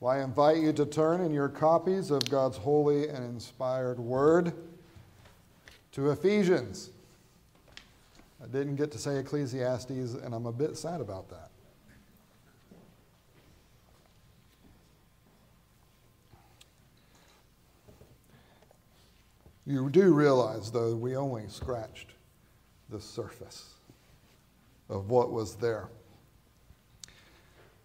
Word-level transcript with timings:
Well, 0.00 0.12
I 0.12 0.22
invite 0.22 0.56
you 0.56 0.72
to 0.72 0.86
turn 0.86 1.20
in 1.20 1.30
your 1.30 1.50
copies 1.50 2.10
of 2.10 2.24
God's 2.30 2.56
holy 2.56 3.08
and 3.08 3.22
inspired 3.22 3.98
word 3.98 4.54
to 5.92 6.10
Ephesians. 6.10 6.88
I 8.42 8.46
didn't 8.46 8.76
get 8.76 8.90
to 8.92 8.98
say 8.98 9.18
Ecclesiastes, 9.18 10.14
and 10.14 10.34
I'm 10.34 10.46
a 10.46 10.52
bit 10.52 10.78
sad 10.78 11.02
about 11.02 11.28
that. 11.28 11.50
You 19.66 19.90
do 19.90 20.14
realize, 20.14 20.70
though, 20.70 20.96
we 20.96 21.14
only 21.14 21.46
scratched 21.48 22.14
the 22.88 23.02
surface 23.02 23.74
of 24.88 25.10
what 25.10 25.30
was 25.30 25.56
there. 25.56 25.90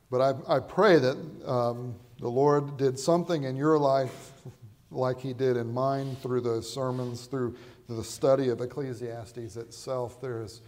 But 0.09 0.21
I, 0.21 0.55
I 0.55 0.59
pray 0.61 0.97
that 0.97 1.17
um, 1.45 1.95
the 2.19 2.29
Lord 2.29 2.77
did 2.77 2.97
something 2.97 3.43
in 3.43 3.55
your 3.55 3.77
life 3.77 4.31
like 4.91 5.19
He 5.19 5.33
did 5.33 5.57
in 5.57 5.73
mine 5.73 6.15
through 6.21 6.41
those 6.41 6.71
sermons, 6.71 7.25
through 7.25 7.55
the 7.87 8.03
study 8.03 8.49
of 8.49 8.61
Ecclesiastes 8.61 9.57
itself. 9.57 10.21
There 10.21 10.41
is 10.41 10.61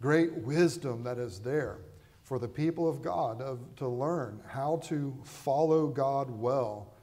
great 0.00 0.32
wisdom 0.32 1.02
that 1.04 1.18
is 1.18 1.40
there 1.40 1.78
for 2.22 2.38
the 2.38 2.48
people 2.48 2.88
of 2.88 3.02
God 3.02 3.40
of, 3.42 3.60
to 3.76 3.88
learn 3.88 4.40
how 4.46 4.80
to 4.84 5.14
follow 5.24 5.88
God 5.88 6.30
well 6.30 6.94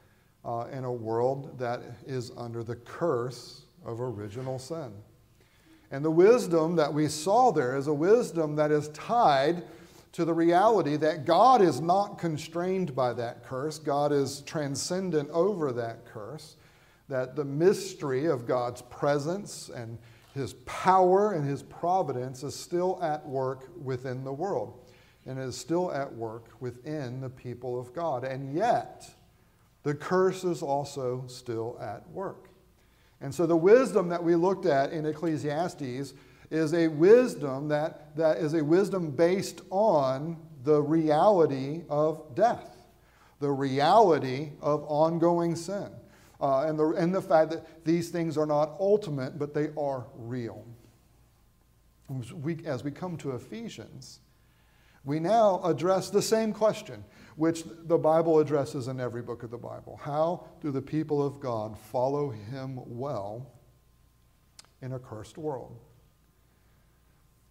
uh, 0.44 0.66
in 0.72 0.84
a 0.84 0.92
world 0.92 1.58
that 1.58 1.80
is 2.06 2.32
under 2.36 2.64
the 2.64 2.76
curse 2.76 3.62
of 3.84 4.00
original 4.00 4.58
sin. 4.58 4.92
And 5.90 6.04
the 6.04 6.10
wisdom 6.10 6.76
that 6.76 6.92
we 6.92 7.06
saw 7.06 7.52
there 7.52 7.76
is 7.76 7.86
a 7.86 7.94
wisdom 7.94 8.56
that 8.56 8.72
is 8.72 8.88
tied 8.88 9.62
to 10.12 10.24
the 10.24 10.34
reality 10.34 10.96
that 10.96 11.24
God 11.24 11.62
is 11.62 11.80
not 11.80 12.18
constrained 12.18 12.94
by 12.94 13.14
that 13.14 13.44
curse. 13.44 13.78
God 13.78 14.12
is 14.12 14.42
transcendent 14.42 15.30
over 15.30 15.72
that 15.72 16.04
curse. 16.04 16.56
That 17.08 17.34
the 17.34 17.44
mystery 17.44 18.26
of 18.26 18.46
God's 18.46 18.82
presence 18.82 19.70
and 19.74 19.98
his 20.34 20.54
power 20.64 21.32
and 21.32 21.46
his 21.46 21.62
providence 21.62 22.42
is 22.42 22.54
still 22.54 22.98
at 23.02 23.26
work 23.26 23.68
within 23.82 24.24
the 24.24 24.32
world 24.32 24.78
and 25.26 25.38
is 25.38 25.56
still 25.56 25.92
at 25.92 26.12
work 26.14 26.48
within 26.60 27.20
the 27.20 27.28
people 27.28 27.78
of 27.78 27.92
God. 27.92 28.24
And 28.24 28.54
yet, 28.54 29.08
the 29.82 29.94
curse 29.94 30.44
is 30.44 30.62
also 30.62 31.24
still 31.26 31.78
at 31.80 32.08
work. 32.10 32.48
And 33.20 33.34
so, 33.34 33.46
the 33.46 33.56
wisdom 33.56 34.08
that 34.08 34.22
we 34.22 34.34
looked 34.34 34.66
at 34.66 34.92
in 34.92 35.06
Ecclesiastes 35.06 36.14
is 36.52 36.74
a 36.74 36.86
wisdom 36.86 37.68
that, 37.68 38.14
that 38.16 38.36
is 38.36 38.54
a 38.54 38.62
wisdom 38.62 39.10
based 39.10 39.62
on 39.70 40.36
the 40.64 40.80
reality 40.80 41.82
of 41.88 42.34
death, 42.34 42.76
the 43.40 43.50
reality 43.50 44.50
of 44.60 44.84
ongoing 44.84 45.56
sin, 45.56 45.88
uh, 46.40 46.66
and, 46.66 46.78
the, 46.78 46.88
and 46.90 47.14
the 47.14 47.22
fact 47.22 47.50
that 47.50 47.84
these 47.84 48.10
things 48.10 48.36
are 48.36 48.46
not 48.46 48.76
ultimate, 48.78 49.38
but 49.38 49.54
they 49.54 49.70
are 49.78 50.06
real. 50.14 50.64
We, 52.34 52.58
as 52.66 52.84
we 52.84 52.90
come 52.90 53.16
to 53.18 53.30
Ephesians, 53.30 54.20
we 55.04 55.18
now 55.18 55.60
address 55.64 56.10
the 56.10 56.20
same 56.20 56.52
question, 56.52 57.02
which 57.36 57.64
the 57.84 57.96
Bible 57.96 58.38
addresses 58.38 58.88
in 58.88 59.00
every 59.00 59.22
book 59.22 59.42
of 59.42 59.50
the 59.50 59.56
Bible. 59.56 59.98
How 60.02 60.44
do 60.60 60.70
the 60.70 60.82
people 60.82 61.24
of 61.24 61.40
God 61.40 61.78
follow 61.78 62.28
Him 62.28 62.78
well 62.84 63.50
in 64.82 64.92
a 64.92 64.98
cursed 64.98 65.38
world? 65.38 65.80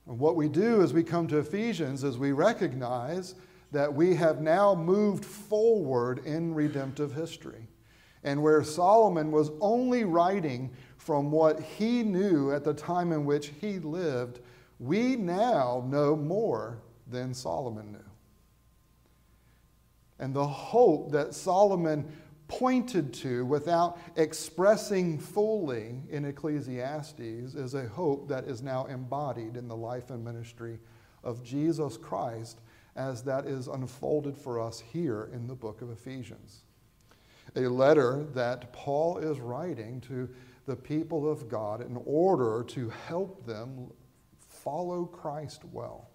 And 0.07 0.19
what 0.19 0.35
we 0.35 0.47
do 0.47 0.81
as 0.81 0.93
we 0.93 1.03
come 1.03 1.27
to 1.27 1.37
Ephesians 1.37 2.03
is 2.03 2.17
we 2.17 2.31
recognize 2.31 3.35
that 3.71 3.93
we 3.93 4.15
have 4.15 4.41
now 4.41 4.75
moved 4.75 5.23
forward 5.23 6.25
in 6.25 6.53
redemptive 6.53 7.13
history. 7.13 7.67
And 8.23 8.43
where 8.43 8.63
Solomon 8.63 9.31
was 9.31 9.51
only 9.61 10.03
writing 10.03 10.71
from 10.97 11.31
what 11.31 11.59
he 11.59 12.03
knew 12.03 12.51
at 12.51 12.63
the 12.63 12.73
time 12.73 13.11
in 13.11 13.25
which 13.25 13.51
he 13.59 13.79
lived, 13.79 14.39
we 14.79 15.15
now 15.15 15.83
know 15.87 16.15
more 16.15 16.79
than 17.07 17.33
Solomon 17.33 17.93
knew. 17.93 17.99
And 20.19 20.33
the 20.33 20.45
hope 20.45 21.11
that 21.11 21.33
Solomon 21.33 22.11
pointed 22.51 23.13
to 23.13 23.45
without 23.45 23.97
expressing 24.17 25.17
fully 25.17 25.95
in 26.09 26.25
Ecclesiastes 26.25 27.55
is 27.55 27.73
a 27.75 27.87
hope 27.87 28.27
that 28.27 28.43
is 28.43 28.61
now 28.61 28.85
embodied 28.87 29.55
in 29.55 29.69
the 29.69 29.75
life 29.75 30.09
and 30.09 30.21
ministry 30.21 30.77
of 31.23 31.41
Jesus 31.45 31.95
Christ 31.95 32.59
as 32.97 33.23
that 33.23 33.45
is 33.45 33.67
unfolded 33.67 34.37
for 34.37 34.59
us 34.59 34.83
here 34.91 35.29
in 35.33 35.47
the 35.47 35.55
book 35.55 35.81
of 35.81 35.91
Ephesians. 35.91 36.63
A 37.55 37.61
letter 37.61 38.25
that 38.33 38.73
Paul 38.73 39.19
is 39.19 39.39
writing 39.39 40.01
to 40.01 40.27
the 40.65 40.75
people 40.75 41.31
of 41.31 41.47
God 41.47 41.79
in 41.79 42.01
order 42.05 42.65
to 42.67 42.89
help 43.07 43.45
them 43.45 43.89
follow 44.49 45.05
Christ 45.05 45.61
well. 45.71 46.09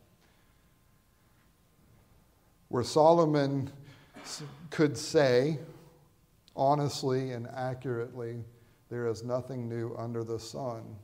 Where 2.68 2.84
Solomon 2.84 3.70
could 4.68 4.98
say, 4.98 5.60
honestly 6.56 7.32
and 7.32 7.46
accurately, 7.54 8.42
there 8.88 9.06
is 9.06 9.22
nothing 9.22 9.68
new 9.68 9.94
under 9.96 10.24
the 10.24 10.38
sun. 10.38 10.96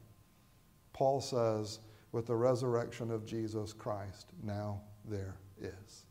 Paul 0.92 1.20
says, 1.20 1.80
with 2.12 2.26
the 2.26 2.34
resurrection 2.34 3.10
of 3.10 3.26
Jesus 3.26 3.72
Christ, 3.72 4.32
now 4.42 4.80
there 5.04 5.36
is. 5.60 6.04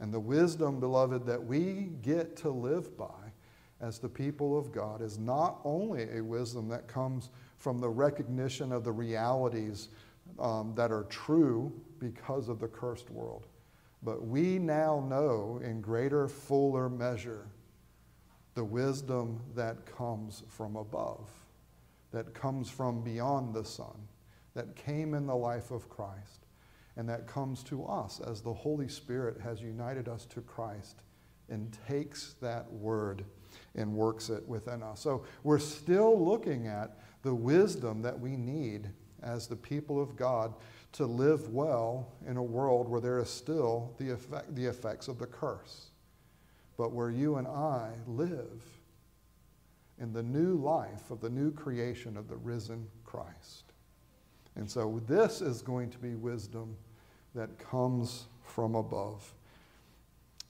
And 0.00 0.12
the 0.12 0.20
wisdom, 0.20 0.80
beloved, 0.80 1.26
that 1.26 1.42
we 1.42 1.90
get 2.02 2.36
to 2.38 2.50
live 2.50 2.96
by 2.96 3.32
as 3.80 3.98
the 3.98 4.08
people 4.08 4.58
of 4.58 4.72
God 4.72 5.02
is 5.02 5.18
not 5.18 5.60
only 5.64 6.08
a 6.16 6.22
wisdom 6.22 6.68
that 6.68 6.88
comes 6.88 7.30
from 7.58 7.78
the 7.78 7.88
recognition 7.88 8.72
of 8.72 8.84
the 8.84 8.92
realities 8.92 9.88
um, 10.38 10.72
that 10.74 10.90
are 10.90 11.04
true 11.04 11.72
because 11.98 12.48
of 12.48 12.58
the 12.58 12.68
cursed 12.68 13.10
world, 13.10 13.46
but 14.02 14.26
we 14.26 14.58
now 14.58 15.04
know 15.08 15.60
in 15.62 15.80
greater, 15.80 16.28
fuller 16.28 16.88
measure 16.88 17.46
the 18.58 18.64
wisdom 18.64 19.40
that 19.54 19.86
comes 19.86 20.42
from 20.48 20.74
above, 20.74 21.30
that 22.10 22.34
comes 22.34 22.68
from 22.68 23.04
beyond 23.04 23.54
the 23.54 23.64
sun, 23.64 24.08
that 24.54 24.74
came 24.74 25.14
in 25.14 25.28
the 25.28 25.36
life 25.36 25.70
of 25.70 25.88
Christ, 25.88 26.46
and 26.96 27.08
that 27.08 27.28
comes 27.28 27.62
to 27.62 27.84
us 27.84 28.18
as 28.18 28.40
the 28.40 28.52
Holy 28.52 28.88
Spirit 28.88 29.40
has 29.40 29.62
united 29.62 30.08
us 30.08 30.24
to 30.24 30.40
Christ 30.40 31.02
and 31.48 31.78
takes 31.86 32.34
that 32.42 32.68
word 32.72 33.24
and 33.76 33.94
works 33.94 34.28
it 34.28 34.42
within 34.48 34.82
us. 34.82 34.98
So 34.98 35.24
we're 35.44 35.60
still 35.60 36.20
looking 36.20 36.66
at 36.66 36.98
the 37.22 37.36
wisdom 37.36 38.02
that 38.02 38.18
we 38.18 38.36
need 38.36 38.90
as 39.22 39.46
the 39.46 39.54
people 39.54 40.02
of 40.02 40.16
God 40.16 40.52
to 40.94 41.06
live 41.06 41.50
well 41.50 42.08
in 42.26 42.36
a 42.36 42.42
world 42.42 42.88
where 42.88 43.00
there 43.00 43.20
is 43.20 43.30
still 43.30 43.94
the, 43.98 44.10
effect, 44.10 44.52
the 44.56 44.66
effects 44.66 45.06
of 45.06 45.20
the 45.20 45.26
curse 45.26 45.90
but 46.78 46.92
where 46.92 47.10
you 47.10 47.36
and 47.36 47.46
I 47.46 47.90
live 48.06 48.62
in 49.98 50.12
the 50.12 50.22
new 50.22 50.54
life 50.54 51.10
of 51.10 51.20
the 51.20 51.28
new 51.28 51.50
creation 51.50 52.16
of 52.16 52.28
the 52.28 52.36
risen 52.36 52.86
Christ. 53.04 53.72
And 54.54 54.70
so 54.70 55.02
this 55.06 55.40
is 55.40 55.60
going 55.60 55.90
to 55.90 55.98
be 55.98 56.14
wisdom 56.14 56.76
that 57.34 57.58
comes 57.58 58.26
from 58.44 58.76
above. 58.76 59.34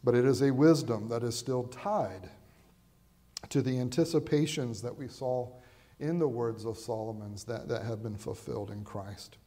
But 0.04 0.14
it 0.14 0.26
is 0.26 0.42
a 0.42 0.52
wisdom 0.52 1.08
that 1.08 1.22
is 1.22 1.36
still 1.36 1.64
tied 1.64 2.28
to 3.48 3.62
the 3.62 3.78
anticipations 3.78 4.82
that 4.82 4.96
we 4.96 5.08
saw 5.08 5.48
in 5.98 6.18
the 6.18 6.28
words 6.28 6.64
of 6.64 6.78
Solomon's 6.78 7.44
that, 7.44 7.68
that 7.68 7.82
have 7.84 8.02
been 8.02 8.16
fulfilled 8.16 8.70
in 8.70 8.84
Christ. 8.84 9.38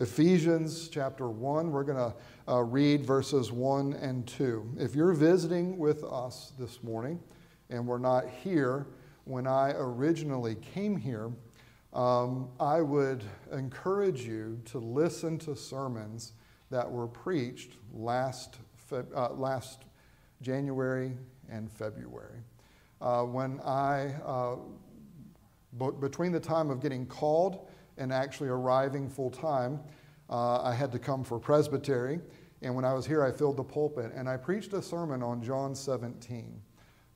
Ephesians 0.00 0.88
chapter 0.88 1.28
1, 1.28 1.72
we're 1.72 1.82
going 1.82 1.98
to 1.98 2.14
uh, 2.52 2.62
read 2.62 3.04
verses 3.04 3.50
1 3.50 3.94
and 3.94 4.24
2. 4.28 4.76
If 4.78 4.94
you're 4.94 5.12
visiting 5.12 5.76
with 5.76 6.04
us 6.04 6.52
this 6.56 6.84
morning 6.84 7.18
and 7.68 7.84
we're 7.84 7.98
not 7.98 8.28
here 8.28 8.86
when 9.24 9.48
I 9.48 9.72
originally 9.72 10.54
came 10.54 10.96
here, 10.96 11.32
um, 11.94 12.48
I 12.60 12.80
would 12.80 13.24
encourage 13.50 14.20
you 14.20 14.60
to 14.66 14.78
listen 14.78 15.36
to 15.38 15.56
sermons 15.56 16.34
that 16.70 16.88
were 16.88 17.08
preached 17.08 17.72
last, 17.92 18.58
uh, 18.92 19.30
last 19.30 19.82
January 20.42 21.16
and 21.50 21.68
February. 21.68 22.38
Uh, 23.00 23.22
when 23.24 23.58
I, 23.62 24.14
uh, 24.24 24.58
between 25.98 26.30
the 26.30 26.38
time 26.38 26.70
of 26.70 26.80
getting 26.80 27.04
called 27.04 27.66
and 27.98 28.12
actually 28.12 28.48
arriving 28.48 29.08
full 29.08 29.30
time, 29.30 29.80
uh, 30.30 30.62
I 30.62 30.74
had 30.74 30.92
to 30.92 30.98
come 30.98 31.24
for 31.24 31.38
presbytery. 31.38 32.20
And 32.62 32.74
when 32.74 32.84
I 32.84 32.92
was 32.92 33.06
here, 33.06 33.22
I 33.22 33.30
filled 33.30 33.56
the 33.56 33.64
pulpit 33.64 34.12
and 34.14 34.28
I 34.28 34.36
preached 34.36 34.72
a 34.72 34.82
sermon 34.82 35.22
on 35.22 35.42
John 35.42 35.74
17 35.74 36.60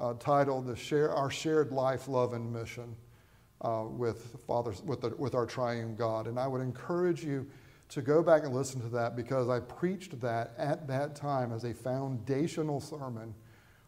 uh, 0.00 0.14
titled 0.18 0.66
the 0.66 0.76
Share, 0.76 1.12
Our 1.12 1.30
Shared 1.30 1.72
Life, 1.72 2.08
Love, 2.08 2.32
and 2.32 2.52
Mission 2.52 2.94
uh, 3.60 3.84
with, 3.88 4.36
Father's, 4.46 4.82
with, 4.82 5.00
the, 5.00 5.10
with 5.10 5.34
our 5.34 5.46
triune 5.46 5.94
God. 5.94 6.26
And 6.26 6.38
I 6.38 6.46
would 6.46 6.60
encourage 6.60 7.24
you 7.24 7.46
to 7.90 8.02
go 8.02 8.22
back 8.22 8.44
and 8.44 8.54
listen 8.54 8.80
to 8.80 8.88
that 8.88 9.16
because 9.16 9.48
I 9.48 9.60
preached 9.60 10.20
that 10.20 10.54
at 10.56 10.86
that 10.88 11.14
time 11.14 11.52
as 11.52 11.64
a 11.64 11.74
foundational 11.74 12.80
sermon 12.80 13.34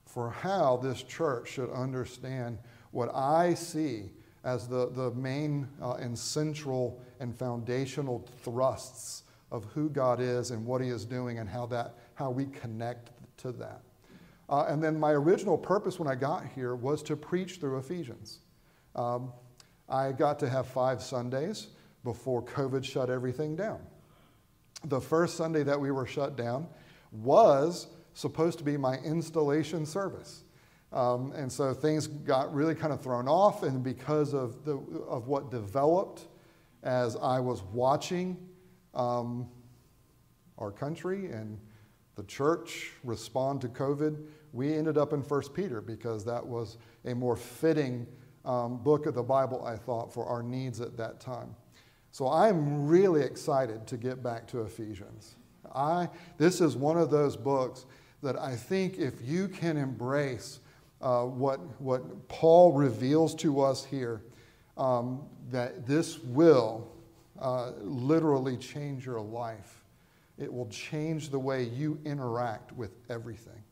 for 0.04 0.30
how 0.30 0.76
this 0.76 1.02
church 1.02 1.48
should 1.48 1.70
understand 1.70 2.58
what 2.90 3.12
I 3.14 3.54
see 3.54 4.10
as 4.44 4.68
the, 4.68 4.90
the 4.90 5.10
main 5.12 5.66
uh, 5.82 5.94
and 5.94 6.16
central 6.18 7.00
and 7.20 7.36
foundational 7.36 8.26
thrusts 8.42 9.22
of 9.50 9.64
who 9.66 9.88
God 9.88 10.20
is 10.20 10.50
and 10.50 10.64
what 10.64 10.80
He 10.80 10.88
is 10.88 11.04
doing 11.04 11.38
and 11.38 11.48
how, 11.48 11.66
that, 11.66 11.94
how 12.14 12.30
we 12.30 12.46
connect 12.46 13.10
to 13.38 13.52
that. 13.52 13.80
Uh, 14.48 14.66
and 14.68 14.82
then 14.82 14.98
my 15.00 15.12
original 15.12 15.56
purpose 15.56 15.98
when 15.98 16.08
I 16.08 16.14
got 16.14 16.44
here 16.54 16.74
was 16.74 17.02
to 17.04 17.16
preach 17.16 17.56
through 17.56 17.78
Ephesians. 17.78 18.40
Um, 18.94 19.32
I 19.88 20.12
got 20.12 20.38
to 20.40 20.48
have 20.48 20.66
five 20.66 21.02
Sundays 21.02 21.68
before 22.04 22.42
COVID 22.42 22.84
shut 22.84 23.10
everything 23.10 23.56
down. 23.56 23.80
The 24.84 25.00
first 25.00 25.36
Sunday 25.36 25.62
that 25.62 25.80
we 25.80 25.90
were 25.90 26.06
shut 26.06 26.36
down 26.36 26.68
was 27.12 27.88
supposed 28.12 28.58
to 28.58 28.64
be 28.64 28.76
my 28.76 28.98
installation 28.98 29.86
service. 29.86 30.43
Um, 30.94 31.32
and 31.32 31.50
so 31.50 31.74
things 31.74 32.06
got 32.06 32.54
really 32.54 32.74
kind 32.74 32.92
of 32.92 33.02
thrown 33.02 33.26
off, 33.26 33.64
and 33.64 33.82
because 33.82 34.32
of, 34.32 34.64
the, 34.64 34.76
of 35.08 35.26
what 35.26 35.50
developed 35.50 36.28
as 36.84 37.16
I 37.16 37.40
was 37.40 37.62
watching 37.72 38.36
um, 38.94 39.48
our 40.56 40.70
country 40.70 41.26
and 41.26 41.58
the 42.14 42.22
church 42.22 42.92
respond 43.02 43.60
to 43.62 43.68
COVID, 43.68 44.24
we 44.52 44.72
ended 44.72 44.96
up 44.96 45.12
in 45.12 45.20
1 45.20 45.42
Peter 45.52 45.80
because 45.80 46.24
that 46.26 46.46
was 46.46 46.78
a 47.04 47.12
more 47.12 47.34
fitting 47.34 48.06
um, 48.44 48.76
book 48.76 49.06
of 49.06 49.14
the 49.14 49.22
Bible, 49.22 49.64
I 49.64 49.74
thought, 49.74 50.14
for 50.14 50.26
our 50.26 50.44
needs 50.44 50.80
at 50.80 50.96
that 50.96 51.18
time. 51.18 51.56
So 52.12 52.28
I'm 52.28 52.86
really 52.86 53.22
excited 53.22 53.88
to 53.88 53.96
get 53.96 54.22
back 54.22 54.46
to 54.48 54.60
Ephesians. 54.60 55.34
I, 55.74 56.08
this 56.38 56.60
is 56.60 56.76
one 56.76 56.98
of 56.98 57.10
those 57.10 57.36
books 57.36 57.86
that 58.22 58.38
I 58.38 58.54
think 58.54 58.98
if 58.98 59.14
you 59.20 59.48
can 59.48 59.76
embrace 59.76 60.60
uh, 61.04 61.24
what, 61.24 61.60
what 61.80 62.28
Paul 62.28 62.72
reveals 62.72 63.34
to 63.36 63.60
us 63.60 63.84
here, 63.84 64.22
um, 64.78 65.22
that 65.50 65.86
this 65.86 66.18
will 66.18 66.90
uh, 67.38 67.72
literally 67.82 68.56
change 68.56 69.04
your 69.04 69.20
life. 69.20 69.84
It 70.38 70.52
will 70.52 70.66
change 70.68 71.28
the 71.28 71.38
way 71.38 71.64
you 71.64 72.00
interact 72.06 72.72
with 72.72 72.90
everything. 73.10 73.62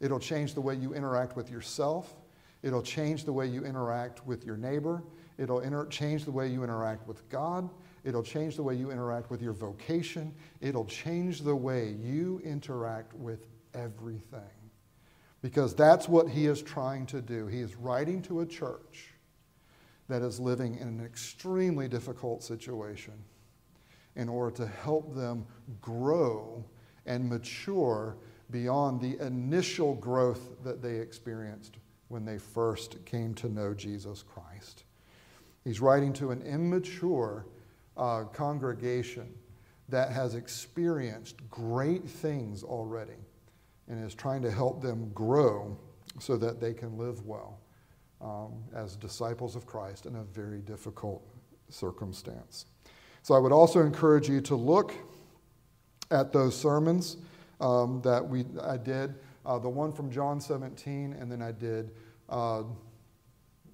It'll 0.00 0.20
change 0.20 0.54
the 0.54 0.60
way 0.60 0.76
you 0.76 0.94
interact 0.94 1.34
with 1.36 1.50
yourself. 1.50 2.14
It'll 2.62 2.82
change 2.82 3.24
the 3.24 3.32
way 3.32 3.46
you 3.46 3.64
interact 3.64 4.24
with 4.24 4.44
your 4.44 4.56
neighbor. 4.56 5.02
It'll 5.36 5.60
inter- 5.60 5.86
change 5.86 6.24
the 6.24 6.30
way 6.30 6.46
you 6.46 6.62
interact 6.62 7.08
with 7.08 7.28
God. 7.28 7.68
It'll 8.04 8.22
change 8.22 8.54
the 8.54 8.62
way 8.62 8.76
you 8.76 8.92
interact 8.92 9.30
with 9.30 9.42
your 9.42 9.52
vocation. 9.52 10.32
It'll 10.60 10.84
change 10.84 11.40
the 11.40 11.56
way 11.56 11.96
you 12.00 12.40
interact 12.44 13.14
with 13.14 13.46
everything. 13.74 14.57
Because 15.48 15.74
that's 15.74 16.10
what 16.10 16.28
he 16.28 16.44
is 16.44 16.60
trying 16.60 17.06
to 17.06 17.22
do. 17.22 17.46
He 17.46 17.60
is 17.60 17.74
writing 17.74 18.20
to 18.24 18.40
a 18.40 18.46
church 18.46 19.14
that 20.06 20.20
is 20.20 20.38
living 20.38 20.74
in 20.74 20.88
an 20.88 21.02
extremely 21.02 21.88
difficult 21.88 22.42
situation 22.42 23.14
in 24.14 24.28
order 24.28 24.54
to 24.56 24.66
help 24.66 25.14
them 25.14 25.46
grow 25.80 26.62
and 27.06 27.30
mature 27.30 28.18
beyond 28.50 29.00
the 29.00 29.18
initial 29.26 29.94
growth 29.94 30.62
that 30.64 30.82
they 30.82 30.96
experienced 30.96 31.78
when 32.08 32.26
they 32.26 32.36
first 32.36 33.02
came 33.06 33.32
to 33.32 33.48
know 33.48 33.72
Jesus 33.72 34.22
Christ. 34.22 34.84
He's 35.64 35.80
writing 35.80 36.12
to 36.12 36.30
an 36.30 36.42
immature 36.42 37.46
uh, 37.96 38.24
congregation 38.34 39.32
that 39.88 40.12
has 40.12 40.34
experienced 40.34 41.36
great 41.48 42.06
things 42.06 42.62
already 42.62 43.27
and 43.88 44.04
is 44.04 44.14
trying 44.14 44.42
to 44.42 44.50
help 44.50 44.82
them 44.82 45.10
grow 45.14 45.76
so 46.18 46.36
that 46.36 46.60
they 46.60 46.74
can 46.74 46.96
live 46.98 47.24
well 47.24 47.60
um, 48.20 48.52
as 48.74 48.96
disciples 48.96 49.56
of 49.56 49.66
Christ 49.66 50.06
in 50.06 50.16
a 50.16 50.24
very 50.24 50.60
difficult 50.60 51.22
circumstance. 51.68 52.66
So 53.22 53.34
I 53.34 53.38
would 53.38 53.52
also 53.52 53.80
encourage 53.80 54.28
you 54.28 54.40
to 54.42 54.56
look 54.56 54.94
at 56.10 56.32
those 56.32 56.56
sermons 56.56 57.18
um, 57.60 58.00
that 58.02 58.26
we, 58.26 58.44
I 58.62 58.76
did. 58.76 59.14
Uh, 59.44 59.58
the 59.58 59.68
one 59.68 59.92
from 59.92 60.10
John 60.10 60.40
17, 60.40 61.14
and 61.18 61.30
then 61.30 61.42
I 61.42 61.52
did 61.52 61.92
uh, 62.28 62.62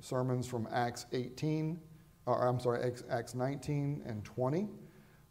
sermons 0.00 0.46
from 0.46 0.68
Acts 0.72 1.06
18, 1.12 1.80
or 2.26 2.46
I'm 2.46 2.60
sorry, 2.60 2.92
Acts 3.10 3.34
19 3.34 4.02
and 4.06 4.24
20, 4.24 4.68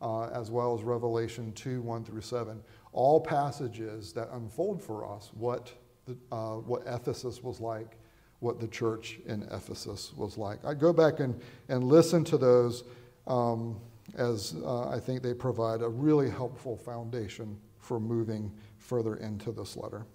uh, 0.01 0.27
as 0.27 0.51
well 0.51 0.75
as 0.75 0.83
Revelation 0.83 1.51
2, 1.53 1.81
1 1.81 2.03
through 2.03 2.21
7. 2.21 2.61
All 2.93 3.19
passages 3.19 4.13
that 4.13 4.29
unfold 4.31 4.81
for 4.81 5.11
us 5.11 5.31
what, 5.33 5.73
the, 6.05 6.15
uh, 6.31 6.55
what 6.55 6.83
Ephesus 6.85 7.43
was 7.43 7.59
like, 7.59 7.97
what 8.39 8.59
the 8.59 8.67
church 8.67 9.19
in 9.25 9.43
Ephesus 9.51 10.13
was 10.15 10.37
like. 10.37 10.63
I 10.63 10.73
go 10.73 10.93
back 10.93 11.19
and, 11.19 11.39
and 11.69 11.83
listen 11.83 12.23
to 12.25 12.37
those 12.37 12.83
um, 13.27 13.79
as 14.15 14.55
uh, 14.63 14.89
I 14.89 14.99
think 14.99 15.23
they 15.23 15.33
provide 15.33 15.81
a 15.81 15.89
really 15.89 16.29
helpful 16.29 16.77
foundation 16.77 17.57
for 17.79 17.99
moving 17.99 18.51
further 18.77 19.15
into 19.15 19.51
this 19.51 19.75
letter. 19.75 20.05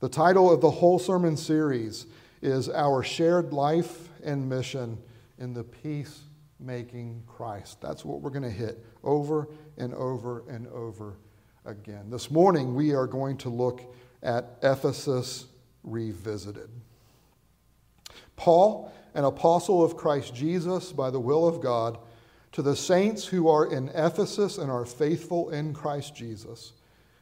The 0.00 0.08
title 0.08 0.52
of 0.52 0.60
the 0.60 0.70
whole 0.70 0.98
sermon 0.98 1.36
series 1.36 2.06
is 2.42 2.68
Our 2.68 3.02
Shared 3.02 3.52
Life 3.52 4.08
and 4.24 4.48
Mission 4.48 4.98
in 5.38 5.54
the 5.54 5.64
Peacemaking 5.64 7.22
Christ. 7.26 7.80
That's 7.80 8.04
what 8.04 8.20
we're 8.20 8.30
going 8.30 8.42
to 8.42 8.50
hit 8.50 8.84
over 9.02 9.48
and 9.78 9.94
over 9.94 10.44
and 10.48 10.66
over 10.68 11.16
again. 11.64 12.10
This 12.10 12.30
morning, 12.30 12.74
we 12.74 12.92
are 12.92 13.06
going 13.06 13.36
to 13.38 13.48
look 13.48 13.94
at 14.22 14.58
Ephesus 14.62 15.46
Revisited. 15.84 16.68
Paul, 18.36 18.92
an 19.14 19.24
apostle 19.24 19.84
of 19.84 19.96
Christ 19.96 20.34
Jesus 20.34 20.92
by 20.92 21.10
the 21.10 21.20
will 21.20 21.46
of 21.46 21.60
God, 21.60 21.98
to 22.52 22.62
the 22.62 22.76
saints 22.76 23.24
who 23.24 23.48
are 23.48 23.72
in 23.72 23.88
Ephesus 23.90 24.58
and 24.58 24.70
are 24.70 24.84
faithful 24.84 25.50
in 25.50 25.72
Christ 25.72 26.14
Jesus, 26.14 26.72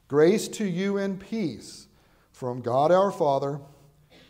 grace 0.09 0.49
to 0.49 0.65
you 0.65 0.97
and 0.97 1.21
peace 1.21 1.87
from 2.33 2.63
God 2.63 2.91
our 2.91 3.13
Father 3.13 3.61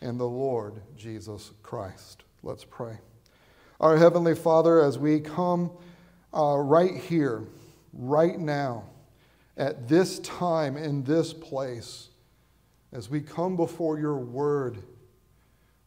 and 0.02 0.18
the 0.18 0.28
Lord 0.28 0.82
Jesus 0.96 1.52
Christ. 1.62 2.24
Let's 2.42 2.64
pray. 2.64 2.98
Our 3.78 3.96
Heavenly 3.96 4.34
Father, 4.34 4.82
as 4.82 4.98
we 4.98 5.20
come 5.20 5.70
uh, 6.34 6.56
right 6.56 6.96
here, 6.96 7.44
right 7.92 8.38
now, 8.38 8.89
at 9.60 9.86
this 9.86 10.18
time, 10.20 10.78
in 10.78 11.04
this 11.04 11.34
place, 11.34 12.08
as 12.92 13.10
we 13.10 13.20
come 13.20 13.56
before 13.56 13.98
your 13.98 14.16
word, 14.16 14.78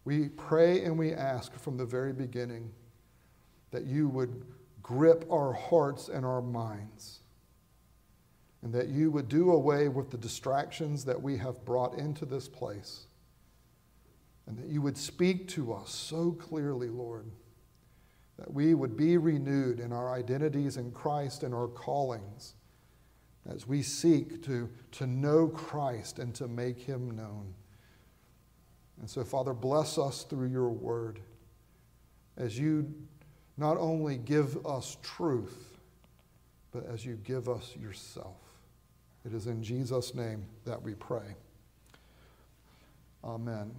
we 0.06 0.30
pray 0.30 0.84
and 0.84 0.96
we 0.96 1.12
ask 1.12 1.52
from 1.60 1.76
the 1.76 1.86
very 1.86 2.14
beginning 2.14 2.72
that 3.72 3.86
you 3.86 4.08
would 4.08 4.46
grip 4.84 5.26
our 5.32 5.54
hearts 5.54 6.08
and 6.08 6.24
our 6.24 6.42
minds. 6.42 7.22
And 8.62 8.72
that 8.74 8.90
you 8.90 9.10
would 9.10 9.28
do 9.28 9.52
away 9.52 9.88
with 9.88 10.12
the 10.12 10.18
distractions 10.18 11.04
that 11.06 11.22
we 11.22 11.36
have 11.38 11.66
brought 11.66 11.98
into 11.98 12.26
this 12.26 12.48
place. 12.48 13.08
And 14.46 14.56
that 14.56 14.68
you 14.68 14.84
would 14.84 14.98
speak 14.98 15.48
to 15.50 15.74
us 15.74 15.90
so 15.90 16.32
clearly, 16.32 16.90
Lord, 16.90 17.26
that 18.38 18.54
we 18.54 18.76
would 18.76 18.96
be 18.96 19.18
renewed 19.18 19.80
in 19.80 19.92
our 19.92 20.14
identities 20.14 20.78
in 20.78 20.92
Christ 20.92 21.42
and 21.42 21.56
our 21.56 21.68
callings 21.68 22.54
as 23.50 23.68
we 23.68 23.82
seek 23.82 24.44
to, 24.46 24.70
to 24.92 25.08
know 25.08 25.48
Christ 25.48 26.20
and 26.20 26.34
to 26.36 26.48
make 26.48 26.80
him 26.80 27.12
known. 27.12 27.54
And 29.00 29.10
so, 29.10 29.24
Father, 29.24 29.54
bless 29.54 29.98
us 29.98 30.24
through 30.24 30.48
your 30.48 30.70
word 30.70 31.20
as 32.38 32.58
you 32.58 32.94
not 33.58 33.78
only 33.78 34.18
give 34.18 34.66
us 34.66 34.98
truth, 35.02 35.78
but 36.72 36.86
as 36.88 37.06
you 37.06 37.20
give 37.24 37.50
us 37.50 37.76
yourself. 37.80 38.38
It 39.26 39.34
is 39.34 39.48
in 39.48 39.62
Jesus' 39.64 40.16
name 40.16 40.46
that 40.66 40.82
we 40.82 40.96
pray. 40.96 41.36
Amen. 43.24 43.72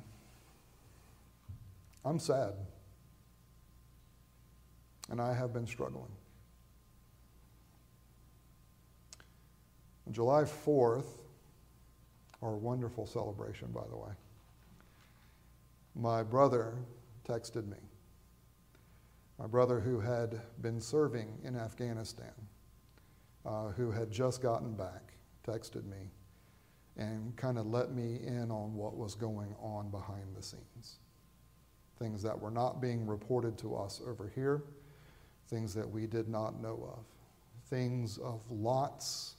I'm 2.04 2.18
sad, 2.18 2.52
and 5.11 5.21
I 5.21 5.35
have 5.35 5.52
been 5.52 5.66
struggling. 5.66 6.12
July 10.11 10.42
4th, 10.42 11.06
our 12.42 12.56
wonderful 12.56 13.06
celebration, 13.06 13.68
by 13.73 13.87
the 13.88 13.96
way, 13.96 14.12
my 15.94 16.23
brother 16.23 16.75
texted 17.26 17.66
me. 17.66 17.78
My 19.38 19.46
brother 19.46 19.80
who 19.80 19.99
had 19.99 20.40
been 20.61 20.80
serving 20.80 21.38
in 21.42 21.56
Afghanistan, 21.56 22.32
uh, 23.46 23.68
who 23.68 23.90
had 23.90 24.11
just 24.11 24.42
gotten 24.42 24.75
back, 24.75 25.14
texted 25.46 25.84
me 25.84 26.11
and 26.96 27.34
kind 27.37 27.58
of 27.58 27.66
let 27.66 27.92
me 27.92 28.20
in 28.25 28.50
on 28.50 28.75
what 28.75 28.96
was 28.96 29.14
going 29.14 29.54
on 29.61 29.90
behind 29.90 30.34
the 30.37 30.42
scenes. 30.42 30.99
Things 31.99 32.23
that 32.23 32.38
were 32.38 32.50
not 32.50 32.80
being 32.80 33.06
reported 33.06 33.58
to 33.58 33.75
us 33.75 34.00
over 34.06 34.30
here, 34.34 34.62
things 35.49 35.75
that 35.75 35.88
we 35.88 36.06
did 36.06 36.28
not 36.28 36.61
know 36.61 36.88
of, 36.96 37.04
things 37.68 38.18
of 38.18 38.40
lots 38.50 39.37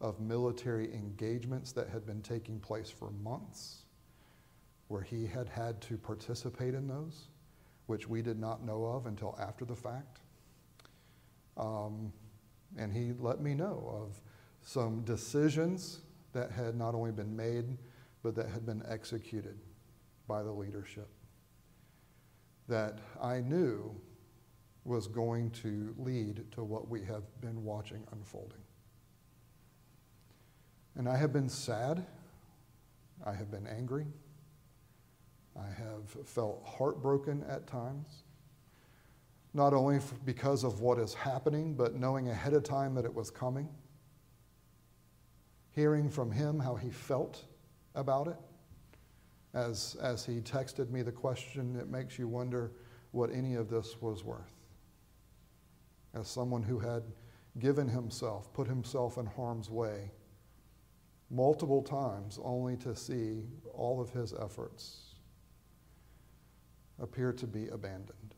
of 0.00 0.20
military 0.20 0.92
engagements 0.94 1.72
that 1.72 1.88
had 1.88 2.06
been 2.06 2.22
taking 2.22 2.58
place 2.58 2.90
for 2.90 3.10
months, 3.22 3.84
where 4.88 5.02
he 5.02 5.26
had 5.26 5.48
had 5.48 5.80
to 5.82 5.96
participate 5.96 6.74
in 6.74 6.86
those, 6.86 7.28
which 7.86 8.08
we 8.08 8.22
did 8.22 8.38
not 8.38 8.64
know 8.64 8.84
of 8.84 9.06
until 9.06 9.36
after 9.40 9.64
the 9.64 9.76
fact. 9.76 10.20
Um, 11.56 12.12
and 12.78 12.92
he 12.92 13.12
let 13.18 13.40
me 13.40 13.54
know 13.54 13.90
of 13.92 14.20
some 14.62 15.02
decisions 15.02 16.00
that 16.32 16.50
had 16.50 16.76
not 16.76 16.94
only 16.94 17.12
been 17.12 17.36
made, 17.36 17.76
but 18.22 18.34
that 18.36 18.48
had 18.48 18.64
been 18.64 18.82
executed 18.88 19.58
by 20.26 20.42
the 20.42 20.52
leadership 20.52 21.08
that 22.70 23.00
I 23.20 23.40
knew 23.40 23.94
was 24.84 25.08
going 25.08 25.50
to 25.50 25.94
lead 25.98 26.44
to 26.52 26.64
what 26.64 26.88
we 26.88 27.04
have 27.04 27.24
been 27.40 27.64
watching 27.64 28.06
unfolding. 28.12 28.62
And 30.96 31.08
I 31.08 31.16
have 31.16 31.32
been 31.32 31.48
sad. 31.48 32.06
I 33.24 33.32
have 33.32 33.50
been 33.50 33.66
angry. 33.66 34.06
I 35.56 35.66
have 35.66 36.26
felt 36.26 36.62
heartbroken 36.66 37.44
at 37.48 37.66
times. 37.66 38.24
Not 39.52 39.74
only 39.74 40.00
because 40.24 40.64
of 40.64 40.80
what 40.80 40.98
is 40.98 41.12
happening, 41.12 41.74
but 41.74 41.94
knowing 41.94 42.28
ahead 42.28 42.54
of 42.54 42.62
time 42.62 42.94
that 42.94 43.04
it 43.04 43.14
was 43.14 43.30
coming. 43.30 43.68
Hearing 45.70 46.08
from 46.08 46.30
him 46.30 46.58
how 46.58 46.76
he 46.76 46.90
felt 46.90 47.44
about 47.94 48.28
it. 48.28 48.36
As, 49.52 49.96
as 50.00 50.24
he 50.24 50.40
texted 50.40 50.90
me 50.90 51.02
the 51.02 51.12
question, 51.12 51.76
it 51.76 51.88
makes 51.88 52.18
you 52.18 52.28
wonder 52.28 52.72
what 53.10 53.30
any 53.32 53.54
of 53.54 53.68
this 53.68 54.00
was 54.00 54.24
worth. 54.24 54.54
As 56.14 56.28
someone 56.28 56.62
who 56.62 56.78
had 56.78 57.02
given 57.58 57.88
himself, 57.88 58.52
put 58.52 58.68
himself 58.68 59.18
in 59.18 59.26
harm's 59.26 59.68
way 59.68 60.10
multiple 61.30 61.82
times, 61.82 62.38
only 62.42 62.76
to 62.78 62.94
see 62.94 63.44
all 63.72 64.00
of 64.00 64.10
his 64.10 64.34
efforts 64.34 65.14
appear 67.00 67.32
to 67.32 67.46
be 67.46 67.68
abandoned. 67.68 68.34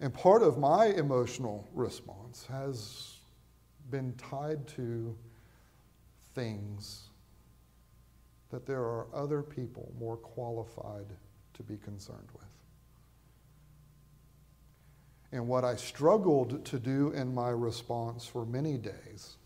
And 0.00 0.12
part 0.12 0.42
of 0.42 0.58
my 0.58 0.86
emotional 0.86 1.68
response 1.74 2.46
has 2.50 3.16
been 3.90 4.14
tied 4.14 4.66
to 4.68 5.16
things 6.34 7.08
that 8.50 8.66
there 8.66 8.82
are 8.82 9.06
other 9.14 9.42
people 9.42 9.92
more 9.98 10.16
qualified 10.16 11.06
to 11.54 11.62
be 11.62 11.76
concerned 11.78 12.28
with. 12.34 12.45
And 15.32 15.48
what 15.48 15.64
I 15.64 15.76
struggled 15.76 16.64
to 16.66 16.78
do 16.78 17.10
in 17.10 17.34
my 17.34 17.50
response 17.50 18.26
for 18.26 18.46
many 18.46 18.78
days 18.78 19.36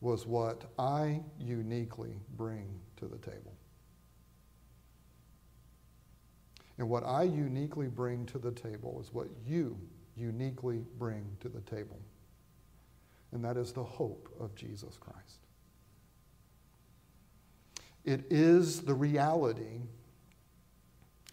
was 0.00 0.26
what 0.26 0.64
I 0.78 1.20
uniquely 1.38 2.14
bring 2.36 2.68
to 2.96 3.06
the 3.06 3.18
table. 3.18 3.54
And 6.78 6.88
what 6.88 7.02
I 7.04 7.24
uniquely 7.24 7.88
bring 7.88 8.24
to 8.26 8.38
the 8.38 8.52
table 8.52 9.00
is 9.02 9.12
what 9.12 9.28
you 9.44 9.76
uniquely 10.16 10.84
bring 10.98 11.24
to 11.40 11.48
the 11.48 11.60
table. 11.62 11.98
And 13.32 13.44
that 13.44 13.56
is 13.56 13.72
the 13.72 13.84
hope 13.84 14.28
of 14.38 14.54
Jesus 14.54 14.96
Christ. 14.98 15.40
It 18.04 18.24
is 18.30 18.80
the 18.80 18.94
reality 18.94 19.82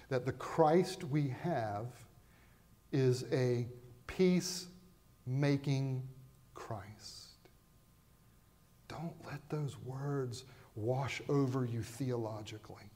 that 0.10 0.25
the 0.25 0.34
Christ 0.34 1.04
we 1.04 1.34
have 1.44 1.86
is 2.96 3.25
a 3.34 3.68
peace-making 4.08 6.02
Christ. 6.54 7.50
Don't 8.88 9.14
let 9.25 9.42
those 9.50 9.78
words 9.80 10.46
wash 10.75 11.22
over 11.28 11.66
you 11.66 11.82
theologically. 11.82 12.90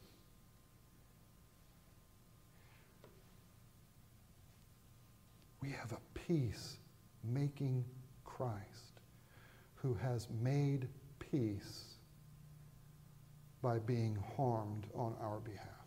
We 5.62 5.70
have 5.72 5.92
a 5.92 6.00
peace 6.18 6.78
making 7.22 7.84
Christ 8.24 9.02
who 9.76 9.94
has 9.96 10.30
made 10.42 10.88
peace 11.20 11.96
by 13.62 13.80
being 13.80 14.18
harmed 14.38 14.88
on 14.96 15.14
our 15.22 15.40
behalf. 15.40 15.79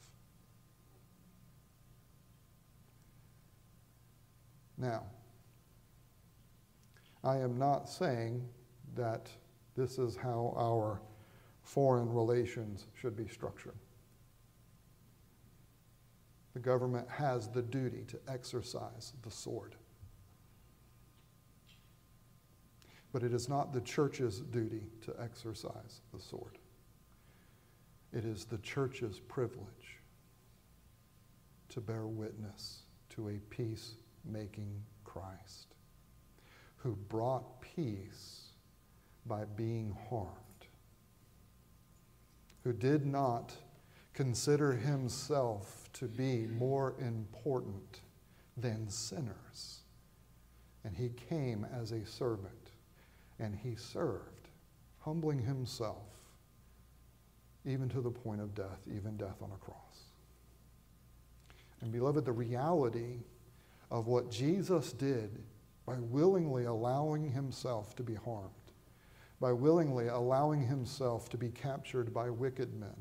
Now, 4.82 5.04
I 7.22 7.36
am 7.36 7.56
not 7.56 7.88
saying 7.88 8.44
that 8.96 9.30
this 9.76 9.96
is 9.96 10.16
how 10.16 10.52
our 10.58 11.00
foreign 11.62 12.12
relations 12.12 12.88
should 13.00 13.16
be 13.16 13.28
structured. 13.28 13.76
The 16.54 16.58
government 16.58 17.08
has 17.08 17.48
the 17.48 17.62
duty 17.62 18.04
to 18.08 18.18
exercise 18.26 19.12
the 19.22 19.30
sword. 19.30 19.76
But 23.12 23.22
it 23.22 23.32
is 23.32 23.48
not 23.48 23.72
the 23.72 23.82
church's 23.82 24.40
duty 24.40 24.88
to 25.02 25.14
exercise 25.22 26.00
the 26.12 26.20
sword. 26.20 26.58
It 28.12 28.24
is 28.24 28.46
the 28.46 28.58
church's 28.58 29.20
privilege 29.20 30.00
to 31.68 31.80
bear 31.80 32.08
witness 32.08 32.80
to 33.10 33.28
a 33.28 33.38
peace-making 34.22 34.82
Christ 35.04 35.74
who 36.76 36.96
brought 37.08 37.60
peace 37.60 38.46
by 39.26 39.44
being 39.44 39.96
harmed, 40.10 40.32
who 42.64 42.72
did 42.72 43.06
not 43.06 43.52
consider 44.14 44.72
himself 44.72 45.88
to 45.92 46.06
be 46.06 46.46
more 46.46 46.94
important 47.00 48.00
than 48.56 48.88
sinners. 48.88 49.78
And 50.84 50.96
he 50.96 51.10
came 51.28 51.64
as 51.72 51.92
a 51.92 52.04
servant 52.04 52.70
and 53.38 53.54
he 53.54 53.76
served, 53.76 54.48
humbling 55.00 55.40
himself 55.40 56.08
even 57.64 57.88
to 57.88 58.00
the 58.00 58.10
point 58.10 58.40
of 58.40 58.54
death, 58.56 58.80
even 58.92 59.16
death 59.16 59.36
on 59.40 59.52
a 59.52 59.64
cross. 59.64 59.76
And 61.80 61.92
beloved, 61.92 62.24
the 62.24 62.32
reality 62.32 63.20
of 63.92 64.06
what 64.06 64.30
Jesus 64.30 64.90
did 64.90 65.38
by 65.84 65.96
willingly 65.99 66.64
allowing 66.64 67.30
himself 67.30 67.94
to 67.96 68.02
be 68.02 68.14
harmed, 68.14 68.49
by 69.38 69.52
willingly 69.52 70.08
allowing 70.08 70.66
himself 70.66 71.28
to 71.28 71.37
be 71.37 71.50
captured 71.50 72.12
by 72.14 72.30
wicked 72.30 72.72
men, 72.75 72.96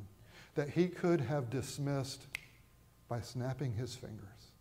that 0.54 0.70
he 0.70 0.90
could 0.90 1.22
have 1.22 1.50
dismissed 1.50 2.28
by 3.08 3.22
snapping 3.22 3.74
his 3.74 3.96
fingers, 3.96 4.52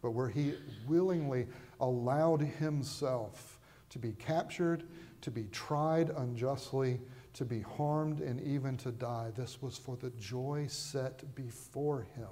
but 0.00 0.12
where 0.12 0.28
he 0.28 0.54
willingly 0.86 1.48
allowed 1.80 2.40
himself 2.40 3.58
to 3.90 3.98
be 3.98 4.12
captured, 4.12 4.84
to 5.22 5.30
be 5.30 5.48
tried 5.50 6.10
unjustly, 6.10 7.00
to 7.32 7.44
be 7.44 7.62
harmed, 7.62 8.20
and 8.20 8.40
even 8.40 8.76
to 8.76 8.92
die. 8.92 9.32
This 9.34 9.60
was 9.60 9.76
for 9.76 9.96
the 9.96 10.10
joy 10.10 10.66
set 10.68 11.34
before 11.34 12.06
him, 12.14 12.28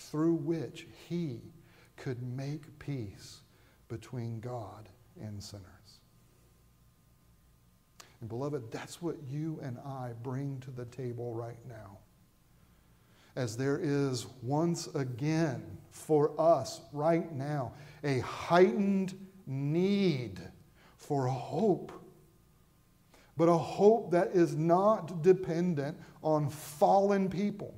through 0.00 0.34
which 0.34 0.86
he 1.08 1.40
could 1.96 2.22
make 2.22 2.78
peace 2.78 3.40
between 3.88 4.40
God 4.40 4.88
and 5.20 5.42
sinners. 5.42 5.66
And 8.20 8.28
beloved, 8.28 8.70
that's 8.70 9.00
what 9.00 9.16
you 9.28 9.58
and 9.62 9.78
I 9.78 10.12
bring 10.22 10.60
to 10.60 10.70
the 10.70 10.84
table 10.86 11.34
right 11.34 11.58
now. 11.68 11.98
As 13.36 13.56
there 13.56 13.78
is 13.80 14.26
once 14.42 14.88
again 14.94 15.78
for 15.90 16.38
us 16.40 16.80
right 16.92 17.32
now 17.32 17.72
a 18.04 18.20
heightened 18.20 19.14
need 19.46 20.40
for 20.96 21.26
hope 21.26 21.92
but 23.40 23.48
a 23.48 23.56
hope 23.56 24.10
that 24.10 24.32
is 24.34 24.54
not 24.54 25.22
dependent 25.22 25.96
on 26.22 26.50
fallen 26.50 27.26
people, 27.26 27.74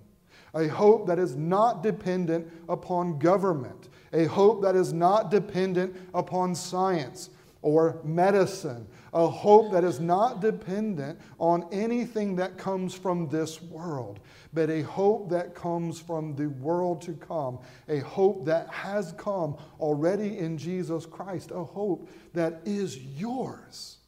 a 0.54 0.68
hope 0.68 1.06
that 1.06 1.18
is 1.18 1.36
not 1.36 1.82
dependent 1.82 2.50
upon 2.68 3.18
government, 3.18 3.88
a 4.12 4.24
hope 4.24 4.62
that 4.62 4.76
is 4.76 4.92
not 4.92 5.30
dependent 5.30 5.96
upon 6.14 6.54
science 6.54 7.30
or 7.62 8.00
medicine, 8.02 8.86
a 9.14 9.26
hope 9.26 9.70
that 9.72 9.84
is 9.84 10.00
not 10.00 10.40
dependent 10.40 11.18
on 11.38 11.64
anything 11.70 12.34
that 12.36 12.58
comes 12.58 12.92
from 12.92 13.28
this 13.28 13.62
world, 13.62 14.20
but 14.52 14.68
a 14.68 14.82
hope 14.82 15.30
that 15.30 15.54
comes 15.54 16.00
from 16.00 16.34
the 16.34 16.48
world 16.48 17.00
to 17.00 17.12
come, 17.12 17.58
a 17.88 17.98
hope 18.00 18.44
that 18.44 18.68
has 18.68 19.12
come 19.12 19.56
already 19.78 20.38
in 20.38 20.58
Jesus 20.58 21.06
Christ, 21.06 21.50
a 21.52 21.62
hope 21.62 22.08
that 22.34 22.60
is 22.64 22.98
yours 22.98 23.98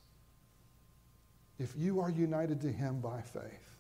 if 1.59 1.73
you 1.77 2.01
are 2.01 2.11
united 2.11 2.61
to 2.63 2.73
Him 2.73 3.01
by 3.01 3.21
faith. 3.21 3.74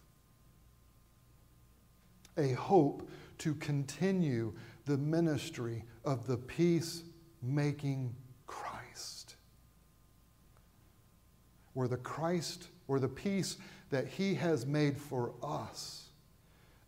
A 2.37 2.53
hope 2.53 3.09
to 3.39 3.55
continue 3.55 4.53
the 4.87 4.99
ministry 4.99 5.85
of 6.05 6.27
the 6.27 6.37
peace-making 6.37 8.15
Christ. 8.47 9.37
Where 11.73 11.89
the 11.89 11.97
Christ 11.97 12.69
or 12.87 12.99
the 12.99 13.09
peace 13.09 13.57
that 13.91 14.09
He 14.09 14.35
has 14.35 14.67
made 14.67 14.97
for 14.99 15.35
us, 15.43 16.05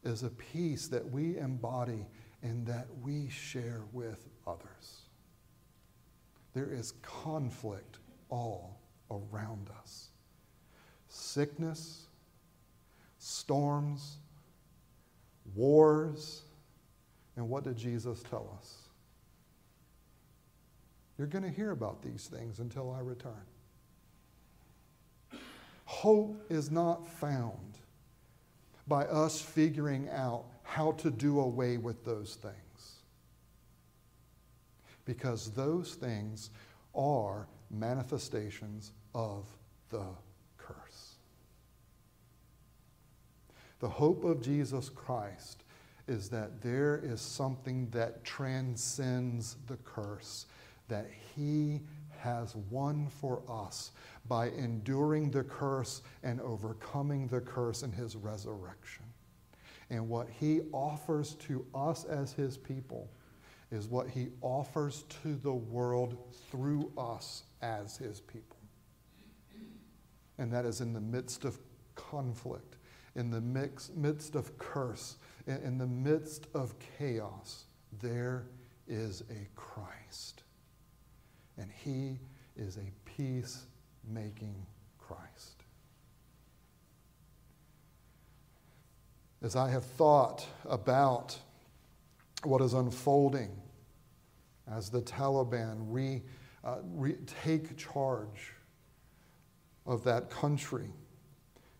is 0.07 0.23
a 0.23 0.31
peace 0.31 0.87
that 0.89 1.11
we 1.11 1.37
embody 1.37 2.07
and 2.43 2.65
that 2.67 2.87
we 3.03 3.29
share 3.29 3.83
with 3.93 4.29
others. 4.47 5.03
There 6.55 6.73
is 6.73 6.93
conflict 7.03 7.99
all 8.31 8.81
around 9.11 9.69
us 9.81 10.09
sickness, 11.09 12.09
storms, 13.19 14.19
wars. 15.57 16.43
And 17.37 17.49
what 17.49 17.65
did 17.65 17.77
Jesus 17.77 18.23
tell 18.23 18.57
us? 18.59 18.75
You're 21.19 21.27
going 21.27 21.45
to 21.45 21.51
hear 21.51 21.71
about 21.71 22.03
these 22.03 22.27
things 22.27 22.59
until 22.59 22.93
I 22.93 23.01
return. 23.01 23.33
Hope 25.85 26.45
is 26.51 26.71
not 26.71 27.09
found 27.09 27.79
by 28.87 29.05
us 29.07 29.41
figuring 29.41 30.09
out 30.11 30.45
how 30.63 30.93
to 30.93 31.11
do 31.11 31.41
away 31.41 31.79
with 31.79 32.05
those 32.05 32.35
things. 32.35 32.55
Because 35.05 35.51
those 35.53 35.95
things 35.95 36.51
are 36.95 37.47
manifestations 37.71 38.93
of 39.15 39.47
the 39.91 40.05
curse. 40.59 41.15
The 43.81 43.89
hope 43.89 44.25
of 44.25 44.41
Jesus 44.41 44.89
Christ 44.89 45.65
is 46.09 46.29
that 46.31 46.63
there 46.63 47.01
is 47.03 47.21
something 47.21 47.89
that 47.91 48.25
transcends 48.25 49.57
the 49.67 49.77
curse, 49.79 50.47
that 50.89 51.07
He 51.35 51.81
has 52.19 52.57
won 52.71 53.09
for 53.09 53.43
us 53.49 53.93
by 54.29 54.49
enduring 54.51 55.31
the 55.31 55.45
curse 55.45 56.03
and 56.23 56.41
overcoming 56.41 57.27
the 57.27 57.41
curse 57.41 57.83
in 57.83 57.93
His 57.93 58.17
resurrection. 58.17 59.05
And 59.91 60.09
what 60.09 60.29
He 60.29 60.63
offers 60.73 61.35
to 61.47 61.65
us 61.75 62.05
as 62.05 62.33
His 62.33 62.57
people 62.57 63.11
is 63.71 63.89
what 63.89 64.09
He 64.09 64.29
offers 64.41 65.05
to 65.23 65.35
the 65.37 65.53
world 65.53 66.17
through 66.51 66.91
us 66.97 67.43
as 67.63 67.97
His 67.97 68.21
people. 68.21 68.57
And 70.39 70.53
that 70.53 70.65
is 70.65 70.81
in 70.81 70.93
the 70.93 71.01
midst 71.01 71.45
of 71.45 71.59
conflict, 71.95 72.76
in 73.17 73.31
the 73.31 73.41
mix, 73.41 73.91
midst 73.97 74.37
of 74.37 74.57
curse, 74.59 75.17
in, 75.47 75.57
in 75.57 75.79
the 75.79 75.87
midst 75.87 76.47
of 76.55 76.75
chaos, 76.99 77.65
there 78.01 78.45
is 78.87 79.23
a 79.31 79.49
Christ. 79.57 80.45
And 81.59 81.71
He 81.83 82.19
is 82.57 82.77
a 82.77 82.93
peace 83.05 83.65
making 84.07 84.55
Christ. 84.99 85.65
As 89.43 89.57
I 89.57 89.71
have 89.71 89.85
thought 89.85 90.47
about 90.69 91.39
what 92.45 92.61
is 92.61 92.75
unfolding 92.75 93.51
as 94.71 94.91
the 94.91 95.01
Taliban 95.01 95.77
re, 95.89 96.23
uh, 96.65 96.77
re, 96.95 97.15
take 97.45 97.77
charge 97.77 98.53
of 99.87 100.05
that 100.05 100.29
country, 100.29 100.91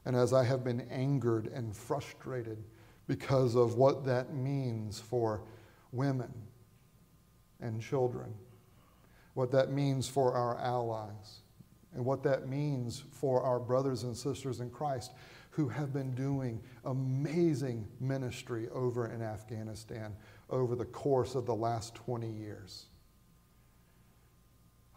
and 0.07 0.15
as 0.15 0.33
I 0.33 0.45
have 0.45 0.63
been 0.63 0.83
angered 0.83 1.49
and 1.49 1.77
frustrated 1.77 2.63
because 3.09 3.57
of 3.57 3.75
what 3.75 4.07
that 4.07 4.33
means 4.33 5.01
for 5.01 5.43
women 5.91 6.33
and 7.61 7.83
children, 7.83 8.33
what 9.35 9.51
that 9.51 9.73
means 9.73 10.09
for 10.09 10.33
our 10.33 10.59
allies, 10.59 11.41
and 11.93 12.05
what 12.05 12.23
that 12.23 12.49
means 12.49 13.03
for 13.11 13.43
our 13.43 13.59
brothers 13.59 14.05
and 14.05 14.17
sisters 14.17 14.61
in 14.61 14.71
Christ 14.71 15.13
who 15.51 15.69
have 15.69 15.93
been 15.93 16.15
doing 16.15 16.61
amazing 16.85 17.89
ministry 17.99 18.69
over 18.69 19.11
in 19.11 19.23
Afghanistan 19.23 20.15
over 20.51 20.77
the 20.77 20.85
course 20.85 21.35
of 21.35 21.47
the 21.47 21.55
last 21.55 21.95
20 21.97 22.31
years. 22.31 22.87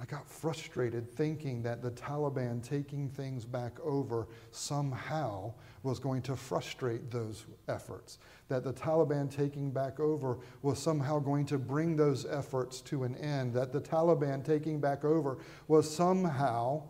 I 0.01 0.05
got 0.05 0.29
frustrated 0.29 1.11
thinking 1.11 1.61
that 1.63 1.81
the 1.81 1.91
Taliban 1.91 2.63
taking 2.63 3.09
things 3.09 3.43
back 3.43 3.77
over 3.81 4.27
somehow 4.51 5.53
was 5.83 5.99
going 5.99 6.21
to 6.23 6.37
frustrate 6.37 7.11
those 7.11 7.45
efforts. 7.67 8.17
That 8.47 8.63
the 8.63 8.71
Taliban 8.71 9.29
taking 9.29 9.71
back 9.71 9.99
over 9.99 10.37
was 10.61 10.79
somehow 10.79 11.19
going 11.19 11.45
to 11.47 11.57
bring 11.57 11.97
those 11.97 12.25
efforts 12.25 12.79
to 12.81 13.03
an 13.03 13.15
end. 13.15 13.53
That 13.53 13.73
the 13.73 13.81
Taliban 13.81 14.43
taking 14.43 14.79
back 14.79 15.03
over 15.03 15.37
was 15.67 15.93
somehow 15.93 16.83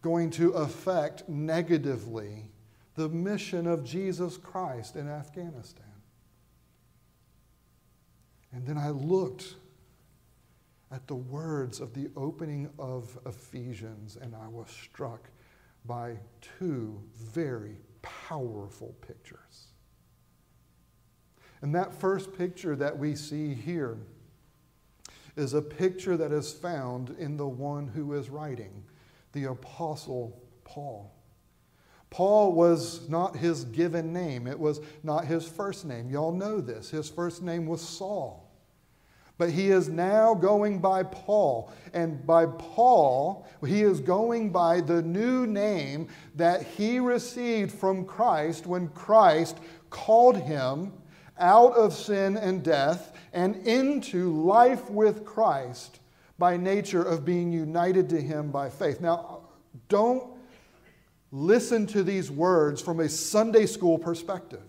going 0.00 0.30
to 0.30 0.52
affect 0.52 1.28
negatively 1.28 2.48
the 2.94 3.08
mission 3.10 3.66
of 3.66 3.84
Jesus 3.84 4.38
Christ 4.38 4.96
in 4.96 5.08
Afghanistan. 5.08 5.84
And 8.50 8.66
then 8.66 8.78
I 8.78 8.90
looked 8.90 9.56
at 10.94 11.08
the 11.08 11.14
words 11.16 11.80
of 11.80 11.92
the 11.92 12.08
opening 12.16 12.70
of 12.78 13.18
Ephesians, 13.26 14.16
and 14.20 14.32
I 14.32 14.46
was 14.46 14.70
struck 14.70 15.28
by 15.86 16.16
two 16.40 17.02
very 17.16 17.78
powerful 18.00 18.94
pictures. 19.04 19.66
And 21.62 21.74
that 21.74 21.92
first 21.92 22.38
picture 22.38 22.76
that 22.76 22.96
we 22.96 23.16
see 23.16 23.54
here 23.54 23.98
is 25.36 25.52
a 25.52 25.62
picture 25.62 26.16
that 26.16 26.30
is 26.30 26.52
found 26.52 27.16
in 27.18 27.36
the 27.36 27.48
one 27.48 27.88
who 27.88 28.12
is 28.12 28.30
writing, 28.30 28.84
the 29.32 29.46
Apostle 29.46 30.40
Paul. 30.62 31.12
Paul 32.08 32.52
was 32.52 33.08
not 33.08 33.34
his 33.34 33.64
given 33.64 34.12
name, 34.12 34.46
it 34.46 34.60
was 34.60 34.80
not 35.02 35.24
his 35.24 35.48
first 35.48 35.84
name. 35.84 36.08
Y'all 36.08 36.30
know 36.30 36.60
this. 36.60 36.88
His 36.88 37.10
first 37.10 37.42
name 37.42 37.66
was 37.66 37.80
Saul. 37.80 38.43
But 39.36 39.50
he 39.50 39.70
is 39.70 39.88
now 39.88 40.34
going 40.34 40.78
by 40.78 41.02
Paul. 41.02 41.72
And 41.92 42.24
by 42.24 42.46
Paul, 42.46 43.46
he 43.66 43.82
is 43.82 44.00
going 44.00 44.50
by 44.50 44.80
the 44.80 45.02
new 45.02 45.46
name 45.46 46.08
that 46.36 46.62
he 46.62 47.00
received 47.00 47.72
from 47.72 48.04
Christ 48.04 48.66
when 48.66 48.88
Christ 48.88 49.58
called 49.90 50.36
him 50.36 50.92
out 51.38 51.74
of 51.74 51.92
sin 51.92 52.36
and 52.36 52.62
death 52.62 53.12
and 53.32 53.56
into 53.66 54.32
life 54.44 54.88
with 54.88 55.24
Christ 55.24 55.98
by 56.38 56.56
nature 56.56 57.02
of 57.02 57.24
being 57.24 57.52
united 57.52 58.08
to 58.10 58.20
him 58.20 58.50
by 58.50 58.70
faith. 58.70 59.00
Now, 59.00 59.40
don't 59.88 60.24
listen 61.32 61.86
to 61.88 62.04
these 62.04 62.30
words 62.30 62.80
from 62.80 63.00
a 63.00 63.08
Sunday 63.08 63.66
school 63.66 63.98
perspective. 63.98 64.62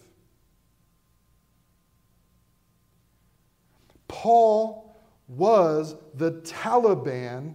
Paul 4.25 4.97
was 5.27 5.95
the 6.15 6.31
Taliban 6.41 7.53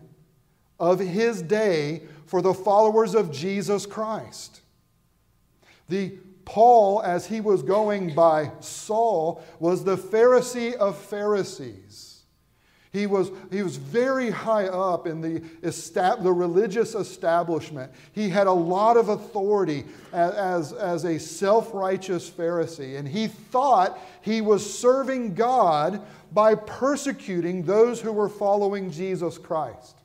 of 0.78 1.00
his 1.00 1.42
day 1.42 2.02
for 2.26 2.40
the 2.40 2.54
followers 2.54 3.16
of 3.16 3.32
Jesus 3.32 3.86
Christ. 3.86 4.60
The 5.88 6.16
Paul, 6.44 7.02
as 7.02 7.26
he 7.26 7.40
was 7.40 7.64
going 7.64 8.14
by 8.14 8.52
Saul, 8.60 9.42
was 9.58 9.82
the 9.82 9.96
Pharisee 9.96 10.74
of 10.74 10.96
Pharisees. 10.96 12.09
He 12.92 13.06
was, 13.06 13.30
he 13.52 13.62
was 13.62 13.76
very 13.76 14.30
high 14.30 14.66
up 14.66 15.06
in 15.06 15.20
the, 15.20 15.38
the 15.62 16.32
religious 16.32 16.96
establishment. 16.96 17.92
He 18.12 18.28
had 18.28 18.48
a 18.48 18.52
lot 18.52 18.96
of 18.96 19.08
authority 19.08 19.84
as, 20.12 20.32
as, 20.32 20.72
as 20.72 21.04
a 21.04 21.18
self 21.18 21.72
righteous 21.72 22.28
Pharisee, 22.28 22.98
and 22.98 23.06
he 23.06 23.28
thought 23.28 23.98
he 24.22 24.40
was 24.40 24.78
serving 24.78 25.34
God 25.34 26.02
by 26.32 26.56
persecuting 26.56 27.62
those 27.62 28.00
who 28.00 28.12
were 28.12 28.28
following 28.28 28.90
Jesus 28.90 29.38
Christ. 29.38 29.96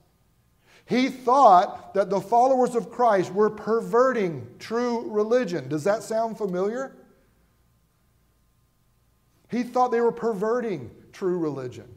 He 0.85 1.09
thought 1.09 1.95
that 1.95 2.11
the 2.11 2.21
followers 2.21 2.75
of 2.75 2.91
Christ 2.91 3.33
were 3.33 3.49
perverting 3.49 4.47
true 4.59 5.09
religion. 5.09 5.67
Does 5.67 5.83
that 5.85 6.03
sound 6.03 6.37
familiar? 6.37 6.95
He 9.49 9.63
thought 9.63 9.91
they 9.91 10.01
were 10.01 10.11
perverting 10.11 10.91
true 11.11 11.39
religion. 11.39 11.94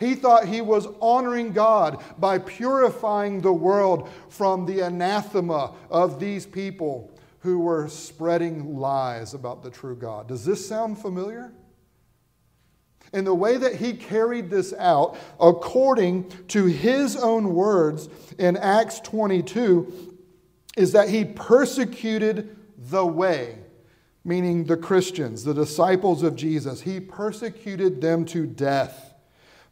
He 0.00 0.14
thought 0.14 0.46
he 0.46 0.62
was 0.62 0.88
honoring 1.00 1.52
God 1.52 2.02
by 2.18 2.38
purifying 2.38 3.42
the 3.42 3.52
world 3.52 4.08
from 4.30 4.64
the 4.64 4.80
anathema 4.80 5.74
of 5.90 6.18
these 6.18 6.46
people 6.46 7.12
who 7.40 7.58
were 7.58 7.86
spreading 7.88 8.78
lies 8.78 9.34
about 9.34 9.62
the 9.62 9.70
true 9.70 9.94
God. 9.94 10.26
Does 10.26 10.44
this 10.46 10.66
sound 10.66 10.98
familiar? 10.98 11.52
And 13.12 13.26
the 13.26 13.34
way 13.34 13.58
that 13.58 13.76
he 13.76 13.92
carried 13.92 14.48
this 14.48 14.72
out, 14.78 15.18
according 15.38 16.30
to 16.48 16.64
his 16.64 17.16
own 17.16 17.54
words 17.54 18.08
in 18.38 18.56
Acts 18.56 19.00
22, 19.00 20.16
is 20.78 20.92
that 20.92 21.10
he 21.10 21.26
persecuted 21.26 22.56
the 22.78 23.04
way, 23.04 23.58
meaning 24.24 24.64
the 24.64 24.76
Christians, 24.76 25.44
the 25.44 25.54
disciples 25.54 26.22
of 26.22 26.36
Jesus. 26.36 26.82
He 26.82 27.00
persecuted 27.00 28.00
them 28.00 28.24
to 28.26 28.46
death 28.46 29.09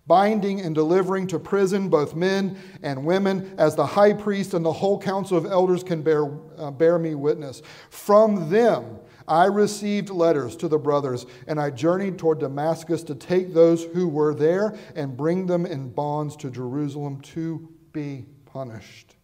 binding 0.08 0.62
and 0.62 0.74
delivering 0.74 1.26
to 1.28 1.38
prison 1.38 1.88
both 1.88 2.16
men 2.16 2.58
and 2.82 3.04
women, 3.04 3.54
as 3.58 3.76
the 3.76 3.86
high 3.86 4.14
priest 4.14 4.54
and 4.54 4.64
the 4.64 4.72
whole 4.72 4.98
council 4.98 5.36
of 5.36 5.46
elders 5.46 5.84
can 5.84 6.02
bear, 6.02 6.24
uh, 6.56 6.70
bear 6.70 6.98
me 6.98 7.14
witness. 7.14 7.62
From 7.90 8.50
them 8.50 8.98
I 9.28 9.44
received 9.44 10.08
letters 10.08 10.56
to 10.56 10.68
the 10.68 10.78
brothers, 10.78 11.26
and 11.46 11.60
I 11.60 11.70
journeyed 11.70 12.18
toward 12.18 12.40
Damascus 12.40 13.02
to 13.04 13.14
take 13.14 13.52
those 13.52 13.84
who 13.84 14.08
were 14.08 14.34
there 14.34 14.74
and 14.96 15.16
bring 15.16 15.46
them 15.46 15.66
in 15.66 15.90
bonds 15.90 16.34
to 16.36 16.50
Jerusalem 16.50 17.20
to 17.20 17.68
be 17.92 18.24
punished. 18.46 19.16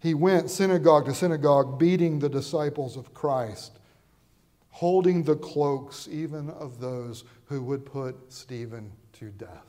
He 0.00 0.14
went 0.14 0.50
synagogue 0.50 1.06
to 1.06 1.14
synagogue, 1.14 1.78
beating 1.78 2.18
the 2.18 2.28
disciples 2.28 2.96
of 2.96 3.14
Christ, 3.14 3.78
holding 4.70 5.22
the 5.22 5.36
cloaks 5.36 6.08
even 6.10 6.50
of 6.50 6.80
those 6.80 7.24
who 7.46 7.62
would 7.62 7.86
put 7.86 8.16
Stephen 8.32 8.92
to 9.18 9.26
death. 9.30 9.66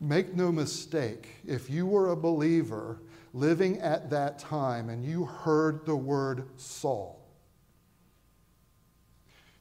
Make 0.00 0.34
no 0.34 0.52
mistake, 0.52 1.28
if 1.46 1.68
you 1.68 1.86
were 1.86 2.10
a 2.10 2.16
believer 2.16 3.00
living 3.32 3.80
at 3.80 4.10
that 4.10 4.38
time 4.38 4.88
and 4.88 5.04
you 5.04 5.24
heard 5.24 5.84
the 5.84 5.96
word 5.96 6.48
Saul, 6.56 7.20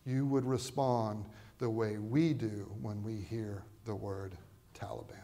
you 0.06 0.26
would 0.28 0.46
respond 0.46 1.26
the 1.58 1.70
way 1.70 1.98
we 1.98 2.34
do 2.34 2.72
when 2.82 3.04
we 3.04 3.16
hear 3.16 3.64
the 3.86 3.96
word 3.96 4.38
Taliban. 4.80 5.16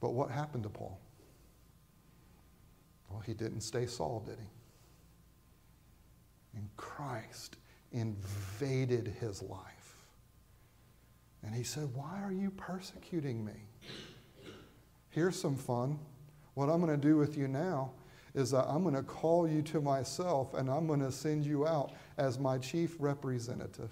But 0.00 0.14
what 0.14 0.30
happened 0.30 0.62
to 0.62 0.70
Paul? 0.70 0.98
Well, 3.10 3.20
he 3.20 3.34
didn't 3.34 3.60
stay 3.60 3.84
Saul, 3.84 4.24
did 4.26 4.38
he? 4.38 4.48
In 6.58 6.70
Christ 6.76 7.56
invaded 7.92 9.14
his 9.20 9.42
life. 9.42 9.96
And 11.42 11.54
he 11.54 11.62
said, 11.62 11.88
Why 11.94 12.20
are 12.22 12.32
you 12.32 12.50
persecuting 12.50 13.44
me? 13.44 13.52
Here's 15.10 15.40
some 15.40 15.56
fun. 15.56 15.98
What 16.54 16.68
I'm 16.68 16.80
going 16.80 16.98
to 16.98 17.08
do 17.08 17.16
with 17.16 17.36
you 17.36 17.48
now 17.48 17.92
is 18.34 18.50
that 18.52 18.66
I'm 18.68 18.82
going 18.82 18.94
to 18.94 19.02
call 19.02 19.48
you 19.48 19.62
to 19.62 19.80
myself 19.80 20.54
and 20.54 20.70
I'm 20.70 20.86
going 20.86 21.00
to 21.00 21.10
send 21.10 21.44
you 21.44 21.66
out 21.66 21.92
as 22.16 22.38
my 22.38 22.58
chief 22.58 22.94
representative. 22.98 23.90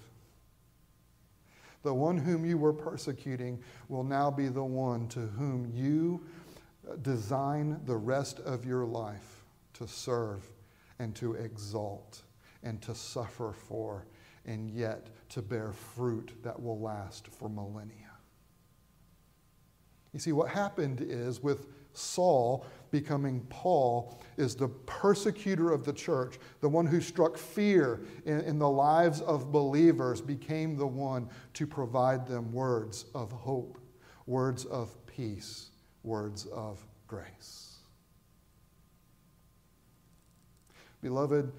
The 1.83 1.93
one 1.93 2.17
whom 2.17 2.45
you 2.45 2.57
were 2.57 2.73
persecuting 2.73 3.61
will 3.87 4.03
now 4.03 4.29
be 4.29 4.47
the 4.47 4.63
one 4.63 5.07
to 5.09 5.21
whom 5.21 5.71
you 5.73 6.21
uh, 6.89 6.95
design 6.97 7.79
the 7.85 7.95
rest 7.95 8.39
of 8.41 8.65
your 8.65 8.85
life 8.85 9.43
to 9.73 9.87
serve 9.87 10.45
and 10.99 11.15
to 11.15 11.33
exalt 11.35 12.21
and 12.63 12.81
to 12.81 12.95
suffer 12.95 13.53
for, 13.53 14.05
and 14.45 14.69
yet 14.69 15.07
to 15.29 15.41
bear 15.41 15.71
fruit 15.71 16.33
that 16.43 16.61
will 16.61 16.79
last 16.79 17.27
for 17.27 17.49
millennia. 17.49 18.11
You 20.13 20.19
see, 20.19 20.31
what 20.31 20.49
happened 20.49 21.01
is 21.01 21.41
with 21.41 21.67
Saul 21.93 22.65
becoming 22.91 23.45
Paul 23.49 24.19
is 24.37 24.55
the 24.55 24.67
persecutor 24.67 25.71
of 25.71 25.83
the 25.83 25.93
church, 25.93 26.39
the 26.61 26.69
one 26.69 26.85
who 26.85 27.01
struck 27.01 27.37
fear 27.37 28.01
in, 28.25 28.41
in, 28.41 28.57
the 28.57 28.69
lives 28.69 29.21
of 29.21 29.51
believers, 29.51 30.21
became 30.21 30.75
the 30.75 30.87
one 30.87 31.29
to 31.53 31.67
provide 31.67 32.27
them 32.27 32.51
words 32.51 33.05
of 33.13 33.31
hope, 33.31 33.77
words 34.25 34.65
of 34.65 34.95
peace, 35.05 35.69
words 36.03 36.45
of 36.47 36.83
grace. 37.07 37.77
Beloved, 41.01 41.51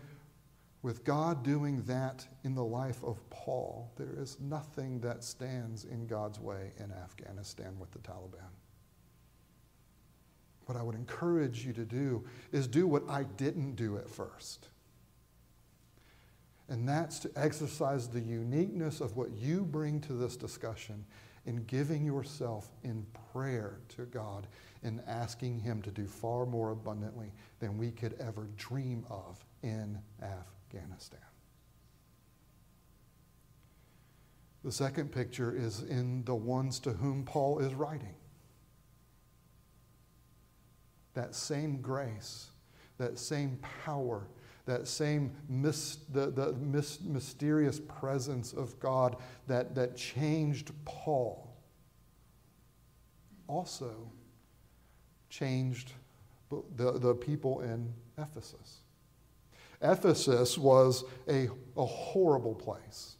with 0.83 1.05
God 1.05 1.43
doing 1.43 1.83
that 1.83 2.27
in 2.45 2.55
the 2.55 2.65
life 2.65 3.03
of 3.05 3.19
Paul, 3.29 3.93
there 3.97 4.15
is 4.17 4.39
nothing 4.41 5.01
that 5.01 5.23
stands 5.23 5.85
in 5.85 6.07
God's 6.07 6.41
way 6.41 6.73
in 6.79 6.91
Afghanistan 6.91 7.79
with 7.79 7.91
the 7.91 7.99
Taliban. 7.99 8.49
What 10.65 10.79
I 10.79 10.83
would 10.83 10.95
encourage 10.95 11.67
you 11.67 11.73
to 11.75 11.85
do 11.85 12.25
is 12.53 12.67
do 12.67 12.87
what 12.87 13.03
I 13.09 13.25
didn't 13.25 13.75
do 13.75 13.99
at 13.99 14.09
first. 14.09 14.69
And 16.69 16.89
that's 16.89 17.19
to 17.21 17.31
exercise 17.35 18.09
the 18.09 18.21
uniqueness 18.21 19.01
of 19.01 19.17
what 19.17 19.33
you 19.33 19.65
bring 19.65 20.01
to 20.03 20.13
this 20.13 20.37
discussion 20.37 21.05
in 21.45 21.65
giving 21.65 22.05
yourself 22.05 22.71
in 22.85 23.05
prayer 23.33 23.81
to 23.89 24.03
God 24.07 24.47
and 24.83 25.03
asking 25.07 25.59
Him 25.59 25.83
to 25.83 25.91
do 25.91 26.07
far 26.07 26.47
more 26.47 26.71
abundantly 26.71 27.33
than 27.59 27.77
we 27.77 27.91
could 27.91 28.15
ever 28.21 28.47
dream 28.57 29.05
of 29.11 29.45
in 29.63 29.99
Afghanistan. 30.23 30.60
Afghanistan. 30.73 31.21
The 34.63 34.73
second 34.73 35.11
picture 35.11 35.55
is 35.57 35.83
in 35.83 36.25
the 36.25 36.35
ones 36.35 36.79
to 36.81 36.91
whom 36.93 37.25
Paul 37.25 37.61
is 37.61 37.75
writing. 37.75 38.15
That 41.15 41.35
same 41.35 41.81
grace, 41.81 42.49
that 42.99 43.19
same 43.19 43.59
power, 43.85 44.29
that 44.67 44.87
same 44.87 45.33
mis- 45.49 45.99
the, 46.13 46.31
the 46.31 46.53
mis- 46.53 47.01
mysterious 47.01 47.81
presence 47.81 48.53
of 48.53 48.79
God 48.79 49.17
that, 49.47 49.75
that 49.75 49.97
changed 49.97 50.73
Paul 50.85 51.49
also 53.49 53.91
changed 55.31 55.93
the, 56.77 56.99
the 56.99 57.15
people 57.15 57.63
in 57.63 57.93
Ephesus. 58.19 58.80
Ephesus 59.83 60.59
was 60.59 61.05
a, 61.29 61.49
a 61.77 61.85
horrible 61.85 62.55
place. 62.55 63.17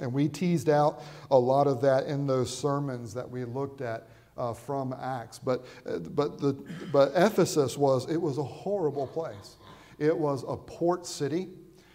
And 0.00 0.12
we 0.12 0.28
teased 0.28 0.68
out 0.68 1.02
a 1.30 1.38
lot 1.38 1.66
of 1.66 1.80
that 1.82 2.06
in 2.06 2.26
those 2.26 2.56
sermons 2.56 3.14
that 3.14 3.28
we 3.28 3.44
looked 3.44 3.80
at 3.80 4.08
uh, 4.36 4.54
from 4.54 4.94
Acts. 5.00 5.38
But, 5.38 5.66
but, 6.14 6.40
the, 6.40 6.56
but 6.92 7.12
Ephesus 7.14 7.76
was, 7.76 8.08
it 8.08 8.16
was 8.16 8.38
a 8.38 8.44
horrible 8.44 9.06
place. 9.06 9.56
It 9.98 10.16
was 10.16 10.44
a 10.46 10.56
port 10.56 11.06
city, 11.06 11.48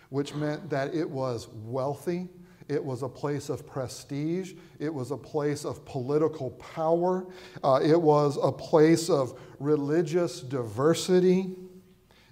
which 0.09 0.35
meant 0.35 0.69
that 0.69 0.93
it 0.93 1.09
was 1.09 1.47
wealthy. 1.63 2.27
It 2.67 2.83
was 2.83 3.01
a 3.01 3.09
place 3.09 3.49
of 3.49 3.65
prestige. 3.65 4.53
It 4.79 4.93
was 4.93 5.11
a 5.11 5.17
place 5.17 5.65
of 5.65 5.85
political 5.85 6.51
power. 6.51 7.25
Uh, 7.63 7.79
it 7.83 7.99
was 7.99 8.37
a 8.41 8.51
place 8.51 9.09
of 9.09 9.39
religious 9.59 10.41
diversity. 10.41 11.55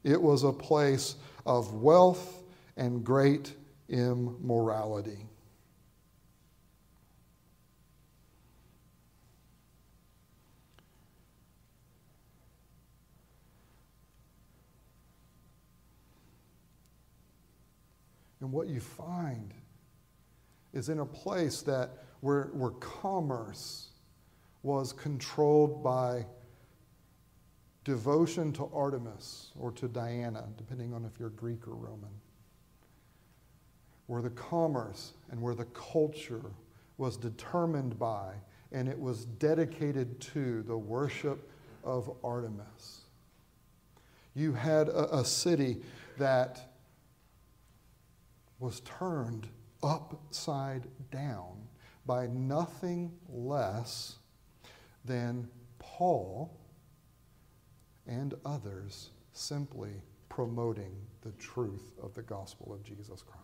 It 0.03 0.21
was 0.21 0.43
a 0.43 0.51
place 0.51 1.15
of 1.45 1.73
wealth 1.73 2.43
and 2.77 3.03
great 3.03 3.53
immorality. 3.89 5.27
And 18.41 18.51
what 18.51 18.67
you 18.67 18.79
find 18.79 19.53
is 20.73 20.89
in 20.89 20.99
a 20.99 21.05
place 21.05 21.61
that 21.61 21.91
where, 22.21 22.49
where 22.53 22.71
commerce 22.71 23.89
was 24.63 24.93
controlled 24.93 25.83
by 25.83 26.25
devotion 27.83 28.53
to 28.53 28.69
Artemis 28.73 29.51
or 29.59 29.71
to 29.71 29.87
Diana, 29.87 30.47
depending 30.57 30.93
on 30.93 31.05
if 31.05 31.19
you're 31.19 31.29
Greek 31.29 31.67
or 31.67 31.75
Roman, 31.75 32.11
where 34.07 34.21
the 34.21 34.29
commerce 34.31 35.13
and 35.31 35.41
where 35.41 35.55
the 35.55 35.65
culture 35.65 36.51
was 36.97 37.17
determined 37.17 37.97
by 37.97 38.33
and 38.71 38.87
it 38.87 38.99
was 38.99 39.25
dedicated 39.25 40.19
to 40.21 40.63
the 40.63 40.77
worship 40.77 41.49
of 41.83 42.11
Artemis. 42.23 43.01
You 44.33 44.53
had 44.53 44.87
a, 44.87 45.17
a 45.17 45.25
city 45.25 45.77
that 46.17 46.73
was 48.59 48.81
turned 48.81 49.47
upside 49.83 50.87
down 51.11 51.67
by 52.05 52.27
nothing 52.27 53.11
less 53.27 54.17
than 55.03 55.49
Paul 55.79 56.55
and 58.07 58.33
others 58.45 59.09
simply 59.33 60.01
promoting 60.29 60.95
the 61.21 61.31
truth 61.33 61.91
of 62.01 62.13
the 62.13 62.21
gospel 62.21 62.73
of 62.73 62.83
Jesus 62.83 63.21
Christ. 63.21 63.41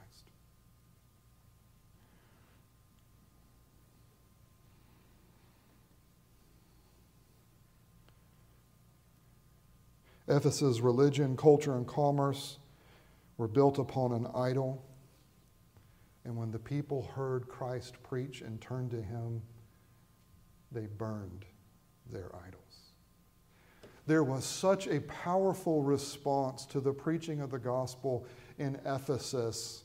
Ephesus' 10.30 10.82
religion, 10.82 11.38
culture, 11.38 11.76
and 11.76 11.88
commerce 11.88 12.58
were 13.38 13.48
built 13.48 13.80
upon 13.80 14.12
an 14.12 14.28
idol. 14.36 14.84
And 16.26 16.36
when 16.36 16.52
the 16.52 16.60
people 16.60 17.10
heard 17.15 17.48
Christ 17.48 17.96
preach 18.04 18.41
and 18.41 18.60
turned 18.60 18.91
to 18.91 19.02
him, 19.02 19.41
they 20.72 20.88
burned 20.88 21.46
their 22.12 22.30
idol 22.46 22.67
there 24.08 24.24
was 24.24 24.46
such 24.46 24.88
a 24.88 25.02
powerful 25.02 25.84
response 25.84 26.65
to 26.67 26.80
the 26.80 26.93
preaching 26.93 27.41
of 27.41 27.52
the 27.52 27.60
gospel 27.60 28.26
in 28.58 28.80
Ephesus 28.86 29.84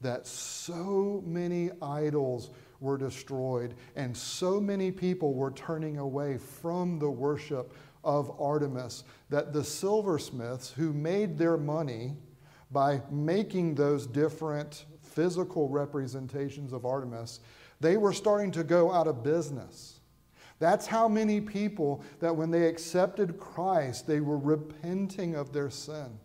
that 0.00 0.26
so 0.26 1.22
many 1.26 1.70
idols 1.82 2.50
were 2.78 2.96
destroyed 2.96 3.74
and 3.96 4.16
so 4.16 4.60
many 4.60 4.90
people 4.90 5.34
were 5.34 5.50
turning 5.50 5.98
away 5.98 6.38
from 6.38 6.98
the 6.98 7.10
worship 7.10 7.74
of 8.02 8.40
Artemis 8.40 9.04
that 9.28 9.52
the 9.52 9.62
silversmiths 9.62 10.70
who 10.70 10.92
made 10.92 11.36
their 11.36 11.58
money 11.58 12.14
by 12.70 13.02
making 13.10 13.74
those 13.74 14.06
different 14.06 14.86
physical 15.02 15.68
representations 15.68 16.72
of 16.72 16.86
Artemis, 16.86 17.40
they 17.80 17.96
were 17.96 18.12
starting 18.12 18.50
to 18.52 18.64
go 18.64 18.92
out 18.92 19.08
of 19.08 19.22
business. 19.22 19.99
That's 20.60 20.86
how 20.86 21.08
many 21.08 21.40
people 21.40 22.04
that 22.20 22.36
when 22.36 22.50
they 22.50 22.68
accepted 22.68 23.40
Christ, 23.40 24.06
they 24.06 24.20
were 24.20 24.38
repenting 24.38 25.34
of 25.34 25.52
their 25.52 25.70
sin. 25.70 26.20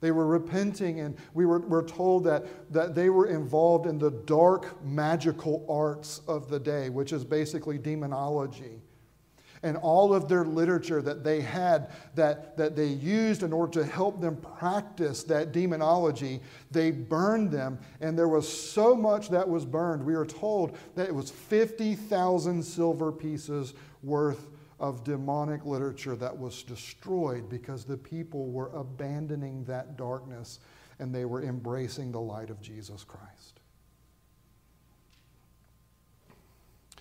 They 0.00 0.10
were 0.12 0.26
repenting, 0.26 1.00
and 1.00 1.16
we 1.32 1.46
were, 1.46 1.60
were 1.60 1.82
told 1.82 2.24
that, 2.24 2.70
that 2.72 2.94
they 2.94 3.08
were 3.08 3.26
involved 3.26 3.86
in 3.86 3.98
the 3.98 4.10
dark 4.10 4.84
magical 4.84 5.66
arts 5.68 6.20
of 6.28 6.48
the 6.48 6.60
day, 6.60 6.90
which 6.90 7.12
is 7.12 7.24
basically 7.24 7.78
demonology 7.78 8.82
and 9.62 9.76
all 9.76 10.14
of 10.14 10.28
their 10.28 10.44
literature 10.44 11.02
that 11.02 11.24
they 11.24 11.40
had 11.40 11.90
that, 12.14 12.56
that 12.56 12.76
they 12.76 12.86
used 12.86 13.42
in 13.42 13.52
order 13.52 13.72
to 13.80 13.84
help 13.84 14.20
them 14.20 14.36
practice 14.36 15.22
that 15.24 15.52
demonology, 15.52 16.40
they 16.70 16.90
burned 16.90 17.50
them. 17.50 17.78
And 18.00 18.18
there 18.18 18.28
was 18.28 18.46
so 18.46 18.94
much 18.94 19.28
that 19.30 19.48
was 19.48 19.64
burned. 19.64 20.04
We 20.04 20.14
are 20.14 20.26
told 20.26 20.76
that 20.94 21.08
it 21.08 21.14
was 21.14 21.30
50,000 21.30 22.62
silver 22.62 23.12
pieces 23.12 23.74
worth 24.02 24.48
of 24.78 25.04
demonic 25.04 25.64
literature 25.64 26.16
that 26.16 26.36
was 26.36 26.62
destroyed 26.62 27.48
because 27.48 27.84
the 27.84 27.96
people 27.96 28.50
were 28.50 28.68
abandoning 28.68 29.64
that 29.64 29.96
darkness 29.96 30.60
and 30.98 31.14
they 31.14 31.24
were 31.24 31.42
embracing 31.42 32.12
the 32.12 32.20
light 32.20 32.50
of 32.50 32.60
Jesus 32.60 33.04
Christ. 33.04 33.60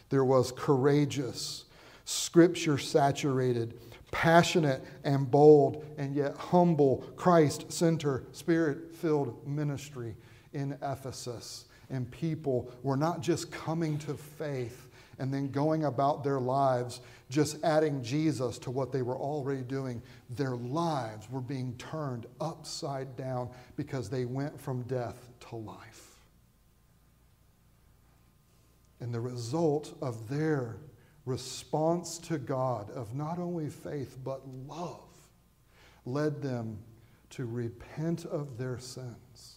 There 0.09 0.25
was 0.25 0.51
courageous 0.51 1.65
scripture 2.05 2.77
saturated, 2.77 3.79
passionate 4.11 4.83
and 5.03 5.29
bold, 5.29 5.83
and 5.97 6.15
yet 6.15 6.37
humble, 6.37 7.03
Christ 7.15 7.71
centered, 7.71 8.33
spirit 8.35 8.95
filled 8.95 9.45
ministry 9.47 10.15
in 10.53 10.77
Ephesus. 10.81 11.65
And 11.89 12.09
people 12.09 12.71
were 12.81 12.97
not 12.97 13.21
just 13.21 13.51
coming 13.51 13.97
to 13.99 14.15
faith 14.15 14.89
and 15.19 15.33
then 15.33 15.49
going 15.49 15.85
about 15.85 16.23
their 16.23 16.39
lives, 16.39 17.01
just 17.29 17.63
adding 17.63 18.03
Jesus 18.03 18.57
to 18.59 18.71
what 18.71 18.91
they 18.91 19.01
were 19.01 19.17
already 19.17 19.61
doing. 19.61 20.01
Their 20.31 20.55
lives 20.55 21.29
were 21.29 21.41
being 21.41 21.75
turned 21.77 22.25
upside 22.41 23.15
down 23.15 23.49
because 23.75 24.09
they 24.09 24.25
went 24.25 24.59
from 24.59 24.81
death 24.83 25.29
to 25.49 25.55
life. 25.55 26.15
And 28.99 29.13
the 29.13 29.21
result 29.21 29.95
of 30.01 30.27
their 30.29 30.77
response 31.25 32.17
to 32.19 32.37
God 32.37 32.89
of 32.91 33.15
not 33.15 33.39
only 33.39 33.69
faith 33.69 34.17
but 34.23 34.41
love 34.67 35.01
led 36.05 36.41
them 36.41 36.77
to 37.31 37.45
repent 37.45 38.25
of 38.25 38.57
their 38.57 38.77
sins. 38.77 39.55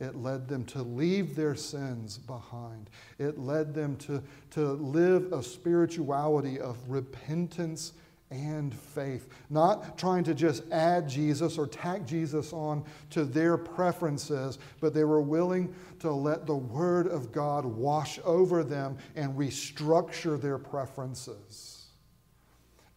It 0.00 0.14
led 0.14 0.48
them 0.48 0.64
to 0.66 0.82
leave 0.82 1.34
their 1.34 1.56
sins 1.56 2.18
behind. 2.18 2.88
It 3.18 3.38
led 3.38 3.74
them 3.74 3.96
to, 3.96 4.22
to 4.52 4.72
live 4.74 5.32
a 5.32 5.42
spirituality 5.42 6.60
of 6.60 6.76
repentance 6.88 7.92
and 8.30 8.74
faith. 8.74 9.28
Not 9.48 9.96
trying 9.96 10.24
to 10.24 10.34
just 10.34 10.62
add 10.70 11.08
Jesus 11.08 11.56
or 11.56 11.66
tack 11.66 12.06
Jesus 12.06 12.52
on 12.52 12.84
to 13.10 13.24
their 13.24 13.56
preferences, 13.56 14.58
but 14.80 14.92
they 14.92 15.04
were 15.04 15.22
willing 15.22 15.74
to 16.00 16.12
let 16.12 16.46
the 16.46 16.56
Word 16.56 17.06
of 17.06 17.32
God 17.32 17.64
wash 17.64 18.18
over 18.24 18.62
them 18.62 18.98
and 19.16 19.36
restructure 19.36 20.40
their 20.40 20.58
preferences. 20.58 21.86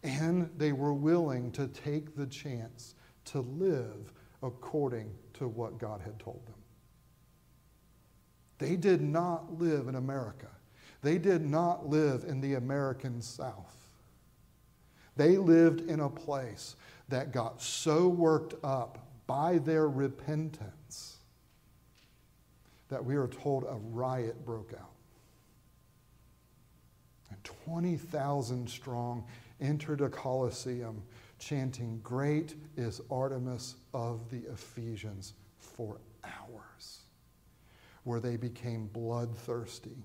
And 0.02 0.50
they 0.56 0.72
were 0.72 0.94
willing 0.94 1.52
to 1.52 1.68
take 1.68 2.16
the 2.16 2.26
chance 2.26 2.94
to 3.26 3.40
live 3.40 4.12
according 4.42 5.10
to 5.34 5.48
what 5.48 5.78
God 5.78 6.00
had 6.00 6.18
told 6.18 6.44
them. 6.46 6.54
They 8.58 8.76
did 8.76 9.00
not 9.00 9.58
live 9.58 9.88
in 9.88 9.94
America. 9.94 10.48
They 11.02 11.18
did 11.18 11.42
not 11.42 11.88
live 11.88 12.24
in 12.24 12.40
the 12.40 12.54
American 12.54 13.20
South. 13.20 13.81
They 15.16 15.36
lived 15.36 15.82
in 15.88 16.00
a 16.00 16.08
place 16.08 16.76
that 17.08 17.32
got 17.32 17.60
so 17.60 18.08
worked 18.08 18.54
up 18.64 18.98
by 19.26 19.58
their 19.58 19.88
repentance 19.88 21.18
that 22.88 23.04
we 23.04 23.16
are 23.16 23.28
told 23.28 23.64
a 23.64 23.76
riot 23.90 24.44
broke 24.44 24.72
out. 24.78 24.90
And 27.30 27.42
20,000 27.64 28.68
strong 28.68 29.24
entered 29.60 30.00
a 30.00 30.08
Colosseum 30.08 31.02
chanting, 31.38 32.00
Great 32.02 32.54
is 32.76 33.00
Artemis 33.10 33.76
of 33.94 34.30
the 34.30 34.42
Ephesians 34.52 35.34
for 35.58 36.00
hours, 36.24 37.00
where 38.04 38.20
they 38.20 38.36
became 38.36 38.86
bloodthirsty, 38.88 40.04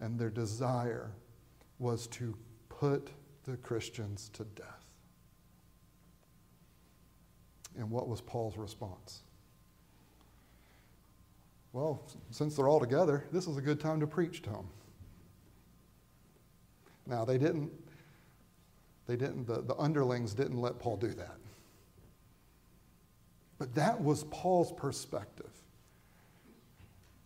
and 0.00 0.18
their 0.18 0.30
desire 0.30 1.10
was 1.78 2.06
to 2.08 2.36
put 2.68 3.10
the 3.50 3.56
Christians 3.56 4.30
to 4.34 4.44
death. 4.44 4.84
And 7.78 7.90
what 7.90 8.08
was 8.08 8.20
Paul's 8.20 8.56
response? 8.56 9.20
Well, 11.72 12.02
since 12.30 12.56
they're 12.56 12.68
all 12.68 12.80
together, 12.80 13.24
this 13.32 13.46
is 13.46 13.56
a 13.56 13.60
good 13.60 13.80
time 13.80 14.00
to 14.00 14.06
preach 14.06 14.42
to 14.42 14.50
them. 14.50 14.68
Now, 17.06 17.24
they 17.24 17.38
didn't, 17.38 17.70
they 19.06 19.16
didn't, 19.16 19.46
the, 19.46 19.62
the 19.62 19.76
underlings 19.76 20.34
didn't 20.34 20.60
let 20.60 20.78
Paul 20.78 20.96
do 20.96 21.14
that. 21.14 21.36
But 23.58 23.74
that 23.74 24.00
was 24.02 24.24
Paul's 24.24 24.72
perspective. 24.72 25.50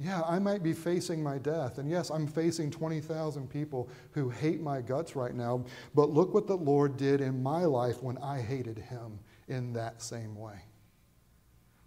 Yeah, 0.03 0.23
I 0.23 0.41
might 0.41 0.65
be 0.65 0.73
facing 0.73 1.23
my 1.23 1.39
death. 1.39 1.79
And 1.79 1.89
yes, 1.89 2.11
I'm 2.11 2.27
facing 2.27 2.71
20,000 2.71 3.49
people 3.49 3.89
who 4.13 4.31
hate 4.31 4.61
my 4.61 4.81
guts 4.81 5.15
right 5.15 5.35
now. 5.35 5.65
But 5.95 6.11
look 6.11 6.35
what 6.35 6.49
the 6.49 6.57
Lord 6.57 6.97
did 6.97 7.21
in 7.21 7.43
my 7.43 7.65
life 7.65 8.03
when 8.03 8.19
I 8.19 8.41
hated 8.41 8.79
him 8.79 9.21
in 9.49 9.73
that 9.75 10.03
same 10.03 10.35
way. 10.37 10.59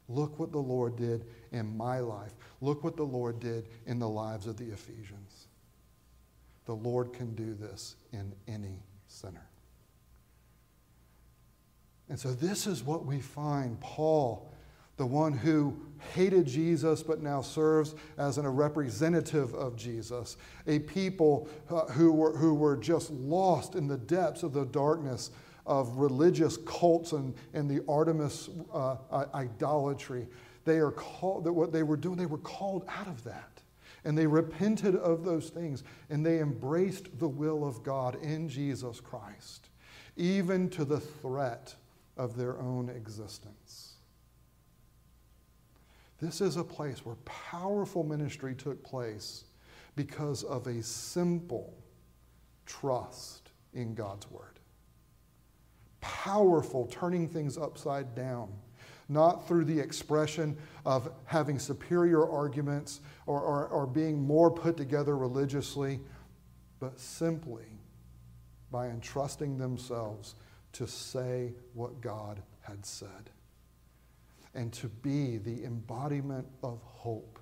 Look 0.08 0.40
what 0.40 0.52
the 0.52 0.60
Lord 0.60 0.96
did 0.96 1.26
in 1.52 1.76
my 1.76 2.00
life. 2.00 2.34
Look 2.62 2.84
what 2.84 2.96
the 2.96 3.04
Lord 3.04 3.40
did 3.40 3.68
in 3.86 4.00
the 4.00 4.08
lives 4.08 4.48
of 4.48 4.56
the 4.56 4.72
Ephesians. 4.72 5.48
The 6.66 6.76
Lord 6.76 7.12
can 7.12 7.36
do 7.36 7.54
this 7.54 7.96
in 8.14 8.34
any 8.48 8.84
sinner. 9.08 9.50
And 12.08 12.20
so, 12.20 12.34
this 12.34 12.68
is 12.68 12.84
what 12.84 13.06
we 13.06 13.20
find 13.20 13.80
Paul 13.80 14.52
the 14.98 15.06
one 15.06 15.34
who 15.34 15.78
hated 16.14 16.46
Jesus 16.46 17.04
but 17.04 17.22
now 17.22 17.42
serves 17.42 17.96
as 18.18 18.38
a 18.38 18.50
representative 18.50 19.54
of 19.54 19.76
Jesus, 19.76 20.38
a 20.68 20.80
people 20.80 21.50
uh, 21.70 21.86
who, 21.86 22.12
were, 22.12 22.36
who 22.38 22.54
were 22.54 22.78
just 22.78 23.12
lost 23.12 23.76
in 23.76 23.88
the 23.88 23.98
depths 23.98 24.44
of 24.44 24.54
the 24.54 24.66
darkness 24.66 25.32
of 25.66 25.98
religious 25.98 26.58
cults 26.58 27.12
and, 27.12 27.34
and 27.54 27.70
the 27.70 27.84
Artemis 27.90 28.50
uh, 28.74 28.98
idolatry. 29.34 30.28
They 30.64 30.78
are 30.78 30.92
called, 30.92 31.44
that 31.46 31.54
what 31.54 31.72
they 31.72 31.84
were 31.84 31.98
doing, 31.98 32.18
they 32.18 32.26
were 32.26 32.38
called 32.38 32.86
out 32.88 33.08
of 33.08 33.24
that. 33.24 33.62
And 34.04 34.16
they 34.16 34.28
repented 34.28 34.96
of 34.96 35.26
those 35.26 35.50
things 35.50 35.84
and 36.12 36.24
they 36.24 36.40
embraced 36.40 37.18
the 37.18 37.28
will 37.28 37.68
of 37.68 37.82
God 37.82 38.22
in 38.22 38.48
Jesus 38.48 39.00
Christ, 39.00 39.70
even 40.16 40.70
to 40.70 40.86
the 40.86 41.00
threat 41.00 41.74
of 42.16 42.38
their 42.38 42.60
own 42.60 42.90
existence. 42.90 43.85
This 46.22 46.42
is 46.42 46.58
a 46.58 46.64
place 46.64 47.06
where 47.06 47.16
powerful 47.26 48.04
ministry 48.04 48.56
took 48.56 48.84
place 48.84 49.46
because 49.96 50.44
of 50.44 50.68
a 50.68 50.82
simple 50.82 51.74
trust 52.66 53.52
in 53.74 53.94
God's 53.94 54.30
word. 54.32 54.60
Powerful 56.02 56.86
turning 56.88 57.28
things 57.28 57.58
upside 57.58 58.16
down, 58.16 58.50
not 59.10 59.48
through 59.48 59.66
the 59.66 59.78
expression 59.78 60.58
of 60.86 61.12
having 61.26 61.60
superior 61.60 62.30
arguments 62.30 63.02
or, 63.26 63.42
or, 63.42 63.68
or 63.68 63.86
being 63.86 64.22
more 64.22 64.50
put 64.50 64.78
together 64.78 65.18
religiously, 65.18 66.00
but 66.80 67.00
simply 67.00 67.66
by 68.72 68.88
entrusting 68.88 69.58
themselves 69.58 70.36
to 70.74 70.88
say 70.88 71.54
what 71.74 72.02
God 72.02 72.42
had 72.62 72.86
said 72.86 73.30
and 74.56 74.72
to 74.74 74.88
be 74.88 75.38
the 75.38 75.64
embodiment 75.64 76.48
of 76.64 76.82
hope 76.82 77.40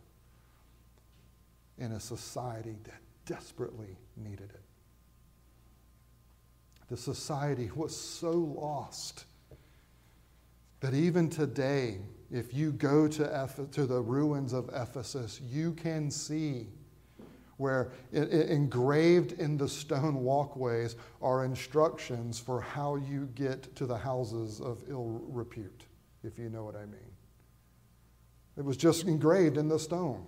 in 1.78 1.94
a 1.94 2.00
society 2.00 2.76
that 2.84 3.02
desperately 3.26 3.98
needed 4.18 4.50
it. 4.54 4.62
The 6.90 6.98
society 6.98 7.72
was 7.74 7.96
so 7.96 8.32
lost 8.32 9.26
that 10.82 10.94
even 10.94 11.30
today, 11.30 12.00
if 12.30 12.54
you 12.54 12.74
go 12.74 13.08
to, 13.08 13.24
Eph- 13.24 13.72
to 13.72 13.86
the 13.86 14.02
ruins 14.02 14.52
of 14.52 14.70
Ephesus, 14.74 15.40
you 15.50 15.72
can 15.74 16.12
see 16.12 16.68
where 17.58 17.92
it, 18.12 18.24
it, 18.34 18.50
engraved 18.50 19.34
in 19.34 19.58
the 19.58 19.70
stone 19.70 20.24
walkways 20.24 20.96
are 21.22 21.46
instructions 21.46 22.40
for 22.40 22.60
how 22.60 22.96
you 22.96 23.30
get 23.36 23.76
to 23.76 23.86
the 23.86 23.98
houses 23.98 24.60
of 24.60 24.84
ill 24.90 25.22
repute, 25.30 25.86
if 26.24 26.38
you 26.40 26.50
know 26.50 26.64
what 26.64 26.76
I 26.76 26.86
mean. 26.86 27.12
It 28.58 28.64
was 28.64 28.78
just 28.78 29.06
engraved 29.08 29.58
in 29.58 29.68
the 29.68 29.80
stone. 29.80 30.26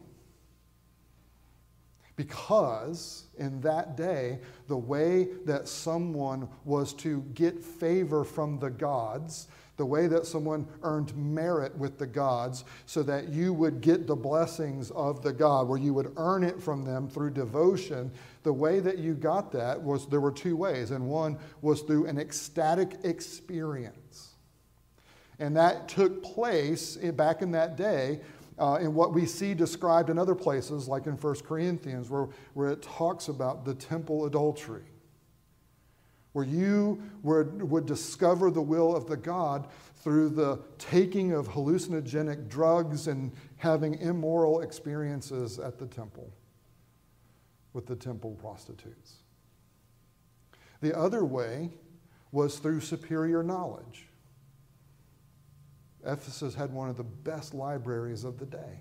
Because 2.15 3.25
in 3.38 3.60
that 3.62 3.97
day, 3.97 4.39
the 4.67 4.77
way 4.77 5.27
that 5.45 5.67
someone 5.67 6.47
was 6.63 6.93
to 6.93 7.21
get 7.34 7.62
favor 7.62 8.23
from 8.23 8.58
the 8.58 8.69
gods, 8.69 9.47
the 9.77 9.86
way 9.86 10.08
that 10.08 10.25
someone 10.25 10.65
earned 10.84 11.15
merit 11.17 11.77
with 11.77 11.97
the 11.97 12.08
gods, 12.08 12.63
so 12.86 13.03
that 13.03 13.27
you 13.27 13.53
would 13.53 13.81
get 13.81 14.08
the 14.08 14.15
blessings 14.15 14.91
of 14.91 15.21
the 15.21 15.34
God, 15.34 15.67
where 15.67 15.77
you 15.77 15.93
would 15.93 16.13
earn 16.15 16.43
it 16.43 16.62
from 16.62 16.86
them 16.86 17.10
through 17.10 17.31
devotion, 17.31 18.10
the 18.43 18.53
way 18.53 18.79
that 18.79 18.97
you 18.97 19.13
got 19.13 19.51
that 19.51 19.81
was 19.81 20.08
there 20.08 20.21
were 20.21 20.31
two 20.31 20.55
ways. 20.55 20.91
And 20.91 21.10
one 21.10 21.38
was 21.62 21.81
through 21.81 22.05
an 22.05 22.17
ecstatic 22.17 22.93
experience. 23.03 24.04
And 25.39 25.56
that 25.58 25.88
took 25.88 26.24
place 26.24 26.95
back 26.95 27.41
in 27.41 27.52
that 27.52 27.76
day 27.76 28.21
uh, 28.58 28.78
in 28.82 28.93
what 28.93 29.13
we 29.13 29.26
see 29.26 29.54
described 29.54 30.10
in 30.10 30.17
other 30.17 30.36
places, 30.36 30.88
like 30.88 31.08
in 31.08 31.13
1 31.13 31.36
Corinthians, 31.41 32.10
where, 32.10 32.28
where 32.54 32.69
it 32.69 32.82
talks 32.82 33.28
about 33.28 33.65
the 33.65 33.74
temple 33.74 34.26
adultery, 34.26 34.86
where 36.32 36.45
you 36.45 37.02
would, 37.21 37.62
would 37.69 37.86
discover 37.86 38.50
the 38.50 38.62
will 38.62 38.95
of 38.95 39.08
the 39.08 39.17
God 39.17 39.67
through 39.98 40.30
the 40.30 40.60
taking 40.78 41.34
of 41.34 41.50
hallucinogenic 41.50 42.48
drugs 42.48 43.08
and 43.08 43.32
having 43.58 43.95
immoral 43.95 44.62
experiences 44.62 45.60
at 45.60 45.78
the 45.78 45.88
temple 45.88 46.32
with 47.74 47.86
the 47.86 47.95
temple 47.95 48.32
prostitutes. 48.39 49.15
The 50.82 50.98
other 50.98 51.26
way 51.26 51.71
was 52.32 52.60
through 52.60 52.82
superior 52.82 53.43
knowledge. 53.43 54.08
Ephesus 56.05 56.53
had 56.53 56.71
one 56.71 56.89
of 56.89 56.97
the 56.97 57.03
best 57.03 57.53
libraries 57.53 58.23
of 58.23 58.37
the 58.37 58.45
day. 58.45 58.79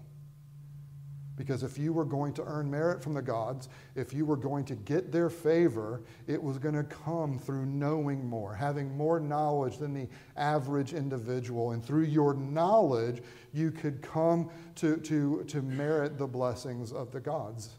Because 1.36 1.64
if 1.64 1.78
you 1.78 1.92
were 1.92 2.04
going 2.04 2.32
to 2.34 2.44
earn 2.44 2.70
merit 2.70 3.02
from 3.02 3.14
the 3.14 3.22
gods, 3.22 3.68
if 3.96 4.12
you 4.12 4.24
were 4.24 4.36
going 4.36 4.64
to 4.66 4.76
get 4.76 5.10
their 5.10 5.28
favor, 5.28 6.02
it 6.28 6.40
was 6.40 6.58
going 6.58 6.76
to 6.76 6.84
come 6.84 7.40
through 7.40 7.66
knowing 7.66 8.24
more, 8.24 8.54
having 8.54 8.96
more 8.96 9.18
knowledge 9.18 9.78
than 9.78 9.92
the 9.92 10.06
average 10.36 10.94
individual. 10.94 11.72
And 11.72 11.84
through 11.84 12.04
your 12.04 12.34
knowledge, 12.34 13.20
you 13.52 13.72
could 13.72 14.00
come 14.00 14.48
to, 14.76 14.96
to, 14.98 15.42
to 15.48 15.62
merit 15.62 16.18
the 16.18 16.26
blessings 16.26 16.92
of 16.92 17.10
the 17.10 17.20
gods. 17.20 17.70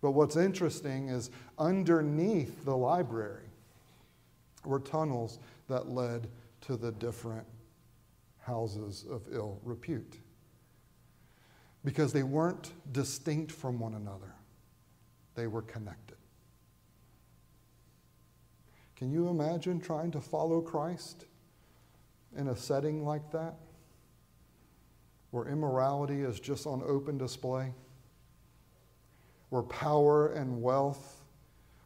But 0.00 0.12
what's 0.12 0.36
interesting 0.36 1.08
is 1.08 1.30
underneath 1.58 2.64
the 2.64 2.76
library 2.76 3.44
were 4.64 4.80
tunnels 4.80 5.38
that 5.68 5.90
led 5.90 6.28
to 6.62 6.76
the 6.76 6.92
different 6.92 7.46
houses 8.40 9.04
of 9.10 9.22
ill 9.32 9.60
repute 9.64 10.18
because 11.84 12.12
they 12.12 12.22
weren't 12.22 12.72
distinct 12.92 13.52
from 13.52 13.78
one 13.78 13.94
another, 13.94 14.34
they 15.34 15.46
were 15.46 15.62
connected. 15.62 16.16
Can 18.96 19.10
you 19.10 19.28
imagine 19.28 19.80
trying 19.80 20.10
to 20.10 20.20
follow 20.20 20.60
Christ 20.60 21.24
in 22.36 22.48
a 22.48 22.56
setting 22.56 23.02
like 23.02 23.30
that? 23.32 23.54
Where 25.30 25.46
immorality 25.46 26.20
is 26.20 26.38
just 26.38 26.66
on 26.66 26.82
open 26.84 27.16
display? 27.16 27.72
Where 29.48 29.62
power 29.62 30.32
and 30.32 30.60
wealth 30.60 31.24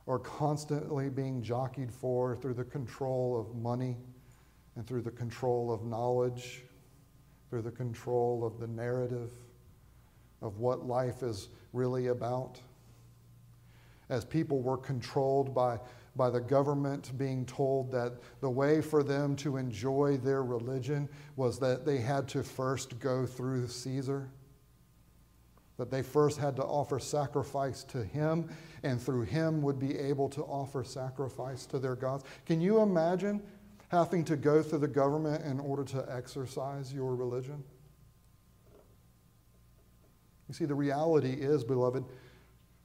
are 0.09 0.19
constantly 0.19 1.09
being 1.09 1.41
jockeyed 1.41 1.93
for 1.93 2.35
through 2.35 2.55
the 2.55 2.65
control 2.65 3.39
of 3.39 3.55
money? 3.63 3.97
And 4.77 4.87
through 4.87 5.03
the 5.03 5.11
control 5.11 5.73
of 5.73 5.85
knowledge, 5.85 6.63
through 7.51 7.63
the 7.63 7.71
control 7.71 8.45
of 8.45 8.59
the 8.59 8.67
narrative 8.67 9.31
of 10.43 10.59
what 10.59 10.87
life 10.87 11.23
is 11.23 11.49
really 11.73 12.09
about. 12.09 12.61
As 14.09 14.25
people 14.25 14.61
were 14.61 14.77
controlled 14.77 15.55
by, 15.55 15.79
by 16.17 16.31
the 16.31 16.41
government 16.41 17.17
being 17.17 17.47
told 17.47 17.91
that 17.93 18.15
the 18.41 18.51
way 18.51 18.81
for 18.81 19.03
them 19.03 19.35
to 19.37 19.57
enjoy 19.57 20.19
their 20.19 20.43
religion 20.43 21.09
was 21.37 21.59
that 21.61 21.87
they 21.87 21.99
had 21.99 22.29
to 22.29 22.43
first 22.43 22.99
go 22.99 23.25
through 23.25 23.67
Caesar, 23.69 24.29
that 25.79 25.91
they 25.91 26.03
first 26.03 26.39
had 26.39 26.55
to 26.57 26.63
offer 26.63 26.99
sacrifice 26.99 27.83
to 27.85 28.05
him, 28.05 28.49
and 28.83 29.01
through 29.01 29.23
him 29.23 29.63
would 29.63 29.79
be 29.79 29.99
able 29.99 30.29
to 30.29 30.43
offer 30.43 30.85
sacrifice 30.85 31.67
to 31.67 31.79
their 31.79 31.97
gods. 31.97 32.25
Can 32.47 32.61
you 32.61 32.81
imagine 32.81 33.43
having 33.95 34.25
to 34.25 34.37
go 34.37 34.63
through 34.63 34.81
the 34.81 34.89
government 34.89 35.45
in 35.45 35.61
order 35.61 35.85
to 35.85 36.05
exercise 36.11 36.93
your 36.93 37.15
religion? 37.15 37.63
You 40.49 40.55
see, 40.55 40.65
the 40.65 40.75
reality 40.75 41.31
is, 41.31 41.65
beloved, 41.65 42.05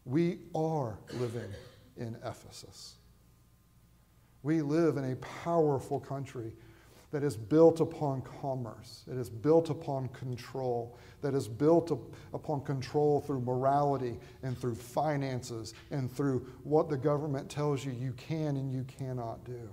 we 0.06 0.38
are 0.56 0.98
living 1.14 1.50
in 1.98 2.16
Ephesus. 2.24 2.96
We 4.44 4.62
live 4.62 4.98
in 4.98 5.12
a 5.12 5.16
powerful 5.18 6.00
country 6.00 6.54
that 7.12 7.24
is 7.24 7.36
built 7.36 7.80
upon 7.80 8.22
commerce, 8.22 9.04
it 9.12 9.18
is 9.18 9.32
built 9.32 9.72
upon 9.72 10.10
control, 10.10 10.96
that 11.22 11.34
is 11.34 11.48
built 11.48 11.92
up 11.92 12.00
upon 12.34 12.62
control 12.62 13.20
through 13.20 13.42
morality 13.42 14.20
and 14.44 14.56
through 14.56 14.76
finances 14.76 15.74
and 15.90 16.12
through 16.12 16.46
what 16.64 16.88
the 16.88 16.98
government 16.98 17.50
tells 17.50 17.84
you 17.84 17.92
you 17.92 18.14
can 18.14 18.58
and 18.58 18.72
you 18.72 18.84
cannot 18.84 19.44
do. 19.44 19.70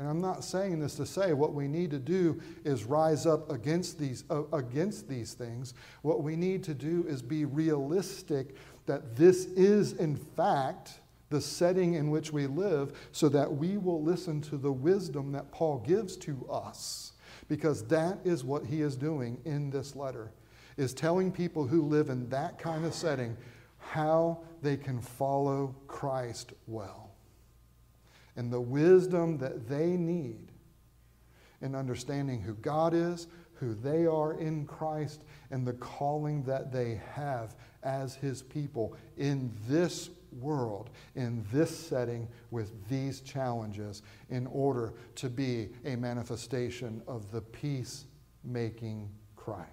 And 0.00 0.08
I'm 0.08 0.22
not 0.22 0.44
saying 0.44 0.80
this 0.80 0.94
to 0.94 1.04
say 1.04 1.34
what 1.34 1.52
we 1.52 1.68
need 1.68 1.90
to 1.90 1.98
do 1.98 2.40
is 2.64 2.84
rise 2.84 3.26
up 3.26 3.52
against 3.52 3.98
these, 3.98 4.24
uh, 4.30 4.44
against 4.50 5.10
these 5.10 5.34
things. 5.34 5.74
What 6.00 6.22
we 6.22 6.36
need 6.36 6.64
to 6.64 6.74
do 6.74 7.04
is 7.06 7.20
be 7.20 7.44
realistic 7.44 8.54
that 8.86 9.14
this 9.14 9.44
is, 9.44 9.92
in 9.92 10.16
fact, 10.16 11.00
the 11.28 11.38
setting 11.38 11.94
in 11.94 12.10
which 12.10 12.32
we 12.32 12.46
live 12.46 12.98
so 13.12 13.28
that 13.28 13.54
we 13.54 13.76
will 13.76 14.02
listen 14.02 14.40
to 14.40 14.56
the 14.56 14.72
wisdom 14.72 15.32
that 15.32 15.52
Paul 15.52 15.84
gives 15.86 16.16
to 16.16 16.46
us. 16.50 17.12
Because 17.48 17.84
that 17.88 18.20
is 18.24 18.42
what 18.42 18.64
he 18.64 18.80
is 18.80 18.96
doing 18.96 19.38
in 19.44 19.68
this 19.68 19.94
letter, 19.94 20.32
is 20.78 20.94
telling 20.94 21.30
people 21.30 21.66
who 21.66 21.82
live 21.82 22.08
in 22.08 22.26
that 22.30 22.58
kind 22.58 22.86
of 22.86 22.94
setting 22.94 23.36
how 23.76 24.38
they 24.62 24.78
can 24.78 24.98
follow 24.98 25.74
Christ 25.88 26.54
well 26.66 27.09
and 28.36 28.52
the 28.52 28.60
wisdom 28.60 29.38
that 29.38 29.68
they 29.68 29.88
need 29.88 30.52
in 31.60 31.74
understanding 31.74 32.40
who 32.40 32.54
God 32.54 32.94
is, 32.94 33.26
who 33.54 33.74
they 33.74 34.06
are 34.06 34.34
in 34.34 34.64
Christ, 34.64 35.22
and 35.50 35.66
the 35.66 35.74
calling 35.74 36.42
that 36.44 36.72
they 36.72 37.00
have 37.12 37.54
as 37.82 38.14
His 38.14 38.42
people 38.42 38.96
in 39.18 39.52
this 39.68 40.10
world, 40.40 40.90
in 41.16 41.44
this 41.52 41.76
setting, 41.76 42.28
with 42.50 42.88
these 42.88 43.20
challenges, 43.20 44.02
in 44.30 44.46
order 44.46 44.94
to 45.16 45.28
be 45.28 45.68
a 45.84 45.96
manifestation 45.96 47.02
of 47.06 47.30
the 47.30 47.40
peace-making 47.40 49.10
Christ. 49.36 49.68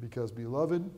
Because, 0.00 0.30
beloved, 0.30 0.88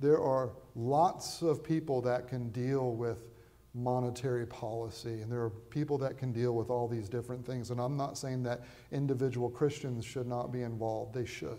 there 0.00 0.20
are 0.20 0.50
lots 0.74 1.42
of 1.42 1.62
people 1.62 2.00
that 2.02 2.26
can 2.26 2.48
deal 2.50 2.92
with 2.92 3.28
monetary 3.74 4.46
policy. 4.46 5.20
And 5.20 5.30
there 5.30 5.42
are 5.42 5.50
people 5.50 5.98
that 5.98 6.16
can 6.16 6.32
deal 6.32 6.54
with 6.54 6.70
all 6.70 6.88
these 6.88 7.08
different 7.08 7.44
things. 7.44 7.70
And 7.70 7.80
I'm 7.80 7.96
not 7.96 8.18
saying 8.18 8.42
that 8.44 8.62
individual 8.92 9.50
Christians 9.50 10.04
should 10.04 10.26
not 10.26 10.52
be 10.52 10.62
involved, 10.62 11.14
they 11.14 11.26
should. 11.26 11.58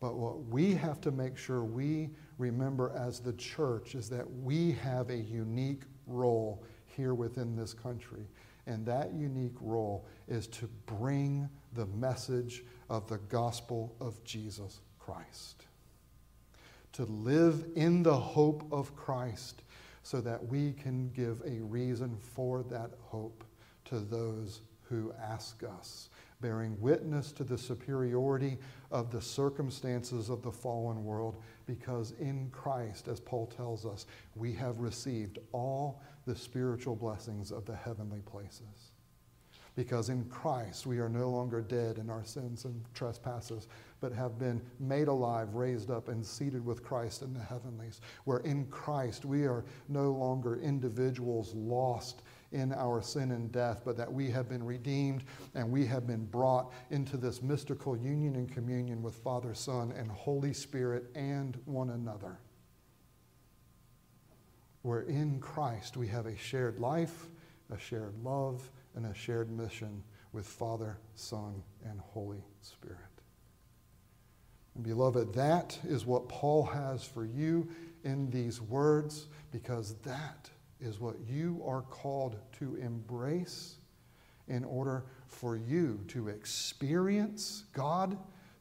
But 0.00 0.14
what 0.14 0.44
we 0.44 0.74
have 0.74 1.00
to 1.02 1.10
make 1.10 1.36
sure 1.36 1.64
we 1.64 2.10
remember 2.38 2.92
as 2.96 3.18
the 3.18 3.32
church 3.32 3.94
is 3.94 4.08
that 4.10 4.30
we 4.42 4.72
have 4.72 5.10
a 5.10 5.16
unique 5.16 5.82
role 6.06 6.62
here 6.86 7.14
within 7.14 7.56
this 7.56 7.74
country. 7.74 8.26
And 8.66 8.84
that 8.86 9.12
unique 9.14 9.56
role 9.60 10.06
is 10.28 10.46
to 10.48 10.68
bring 10.86 11.48
the 11.74 11.86
message 11.86 12.64
of 12.90 13.08
the 13.08 13.18
gospel 13.28 13.94
of 14.00 14.22
Jesus 14.24 14.80
Christ. 14.98 15.64
To 16.92 17.04
live 17.04 17.66
in 17.76 18.02
the 18.02 18.16
hope 18.16 18.64
of 18.70 18.94
Christ 18.94 19.62
so 20.08 20.22
that 20.22 20.42
we 20.46 20.72
can 20.72 21.10
give 21.10 21.42
a 21.44 21.60
reason 21.60 22.16
for 22.16 22.62
that 22.62 22.92
hope 22.98 23.44
to 23.84 23.98
those 23.98 24.62
who 24.88 25.12
ask 25.22 25.62
us, 25.78 26.08
bearing 26.40 26.80
witness 26.80 27.30
to 27.30 27.44
the 27.44 27.58
superiority 27.58 28.56
of 28.90 29.10
the 29.10 29.20
circumstances 29.20 30.30
of 30.30 30.40
the 30.40 30.50
fallen 30.50 31.04
world, 31.04 31.36
because 31.66 32.12
in 32.12 32.48
Christ, 32.52 33.06
as 33.06 33.20
Paul 33.20 33.48
tells 33.48 33.84
us, 33.84 34.06
we 34.34 34.50
have 34.54 34.78
received 34.78 35.40
all 35.52 36.00
the 36.24 36.34
spiritual 36.34 36.96
blessings 36.96 37.52
of 37.52 37.66
the 37.66 37.76
heavenly 37.76 38.20
places. 38.20 38.87
Because 39.78 40.08
in 40.08 40.24
Christ 40.24 40.88
we 40.88 40.98
are 40.98 41.08
no 41.08 41.30
longer 41.30 41.60
dead 41.60 41.98
in 41.98 42.10
our 42.10 42.24
sins 42.24 42.64
and 42.64 42.84
trespasses, 42.94 43.68
but 44.00 44.12
have 44.12 44.36
been 44.36 44.60
made 44.80 45.06
alive, 45.06 45.54
raised 45.54 45.88
up, 45.88 46.08
and 46.08 46.26
seated 46.26 46.66
with 46.66 46.82
Christ 46.82 47.22
in 47.22 47.32
the 47.32 47.38
heavenlies. 47.38 48.00
Where 48.24 48.40
in 48.40 48.66
Christ 48.66 49.24
we 49.24 49.44
are 49.44 49.64
no 49.88 50.10
longer 50.10 50.56
individuals 50.56 51.54
lost 51.54 52.22
in 52.50 52.72
our 52.72 53.00
sin 53.00 53.30
and 53.30 53.52
death, 53.52 53.82
but 53.84 53.96
that 53.98 54.12
we 54.12 54.28
have 54.32 54.48
been 54.48 54.64
redeemed 54.64 55.22
and 55.54 55.70
we 55.70 55.86
have 55.86 56.08
been 56.08 56.24
brought 56.24 56.72
into 56.90 57.16
this 57.16 57.40
mystical 57.40 57.96
union 57.96 58.34
and 58.34 58.52
communion 58.52 59.00
with 59.00 59.14
Father, 59.14 59.54
Son, 59.54 59.92
and 59.96 60.10
Holy 60.10 60.52
Spirit 60.52 61.04
and 61.14 61.56
one 61.66 61.90
another. 61.90 62.40
Where 64.82 65.02
in 65.02 65.38
Christ 65.38 65.96
we 65.96 66.08
have 66.08 66.26
a 66.26 66.36
shared 66.36 66.80
life, 66.80 67.28
a 67.70 67.78
shared 67.78 68.20
love, 68.24 68.68
and 68.98 69.06
a 69.06 69.14
shared 69.14 69.48
mission 69.48 70.02
with 70.32 70.44
Father, 70.44 70.98
Son, 71.14 71.62
and 71.88 72.00
Holy 72.00 72.42
Spirit. 72.62 72.98
And 74.74 74.82
beloved, 74.82 75.32
that 75.34 75.78
is 75.84 76.04
what 76.04 76.28
Paul 76.28 76.64
has 76.64 77.04
for 77.04 77.24
you 77.24 77.68
in 78.02 78.28
these 78.28 78.60
words, 78.60 79.28
because 79.52 79.94
that 80.02 80.50
is 80.80 80.98
what 80.98 81.14
you 81.28 81.62
are 81.64 81.82
called 81.82 82.38
to 82.58 82.74
embrace 82.74 83.76
in 84.48 84.64
order 84.64 85.04
for 85.28 85.54
you 85.54 86.00
to 86.08 86.26
experience 86.26 87.64
God 87.72 88.18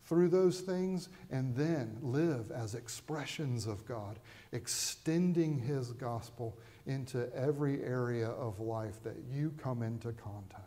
through 0.07 0.29
those 0.29 0.61
things 0.61 1.09
and 1.29 1.55
then 1.55 1.97
live 2.01 2.49
as 2.51 2.75
expressions 2.75 3.67
of 3.67 3.85
God, 3.85 4.19
extending 4.53 5.59
His 5.59 5.91
gospel 5.91 6.57
into 6.85 7.29
every 7.35 7.83
area 7.83 8.29
of 8.29 8.59
life 8.59 9.03
that 9.03 9.17
you 9.29 9.53
come 9.57 9.83
into 9.83 10.13
contact. 10.13 10.63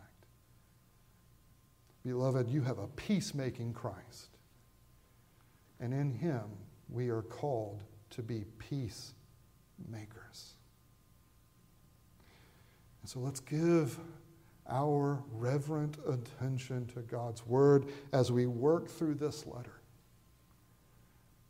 Beloved, 2.05 2.49
you 2.49 2.63
have 2.63 2.79
a 2.79 2.87
peacemaking 2.89 3.73
Christ. 3.73 4.37
And 5.81 5.95
in 5.95 6.13
Him, 6.13 6.45
we 6.91 7.09
are 7.09 7.23
called 7.23 7.83
to 8.11 8.23
be 8.23 8.45
peacemakers. 8.59 9.15
And 13.01 13.09
so 13.09 13.21
let's 13.21 13.41
give 13.41 13.99
our 14.71 15.23
reverent 15.33 15.99
attention 16.07 16.87
to 16.95 17.01
God's 17.01 17.47
Word 17.47 17.87
as 18.13 18.33
we 18.33 18.47
work 18.47 18.89
through 18.89 19.15
this 19.15 19.47
letter. 19.47 19.81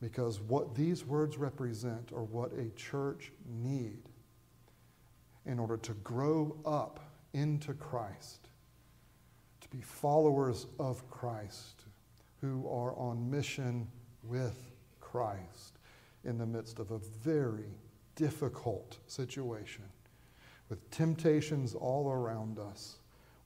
Because 0.01 0.41
what 0.41 0.75
these 0.75 1.05
words 1.05 1.37
represent 1.37 2.13
are 2.13 2.25
what 2.25 2.53
a 2.53 2.71
church 2.71 3.33
need 3.47 4.03
in 5.47 5.59
order 5.59 5.77
to 5.77 5.93
grow 5.95 6.57
up 6.65 7.01
into 7.35 7.75
Christ, 7.75 8.49
to 9.61 9.69
be 9.69 9.83
followers 9.83 10.67
of 10.79 11.09
Christ 11.11 11.85
who 12.41 12.67
are 12.69 12.95
on 12.97 13.31
mission 13.31 13.87
with 14.23 14.71
Christ 15.01 15.79
in 16.25 16.39
the 16.39 16.47
midst 16.47 16.79
of 16.79 16.91
a 16.91 16.99
very 17.23 17.75
difficult 18.17 18.99
situation 19.07 19.85
with 20.69 20.89
temptations 20.91 21.75
all 21.75 22.11
around 22.11 22.59
us 22.59 23.00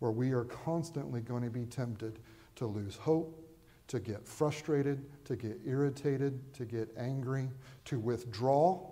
where 0.05 0.12
we 0.12 0.32
are 0.32 0.44
constantly 0.44 1.22
going 1.22 1.42
to 1.42 1.48
be 1.48 1.64
tempted 1.64 2.18
to 2.57 2.66
lose 2.66 2.94
hope, 2.94 3.42
to 3.88 3.98
get 3.98 4.28
frustrated, 4.28 5.02
to 5.24 5.34
get 5.34 5.59
irritated, 5.64 6.52
to 6.52 6.66
get 6.66 6.90
angry, 6.98 7.48
to 7.86 7.98
withdraw, 7.98 8.86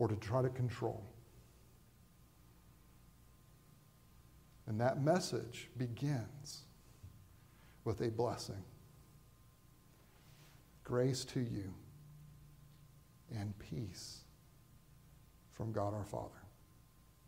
or 0.00 0.08
to 0.08 0.16
try 0.16 0.42
to 0.42 0.48
control. 0.48 1.04
And 4.66 4.80
that 4.80 5.04
message 5.04 5.70
begins 5.78 6.64
with 7.84 8.00
a 8.00 8.10
blessing 8.10 8.64
grace 10.82 11.24
to 11.26 11.38
you 11.38 11.72
and 13.30 13.56
peace 13.60 14.22
from 15.52 15.70
God 15.70 15.94
our 15.94 16.04
Father 16.04 16.42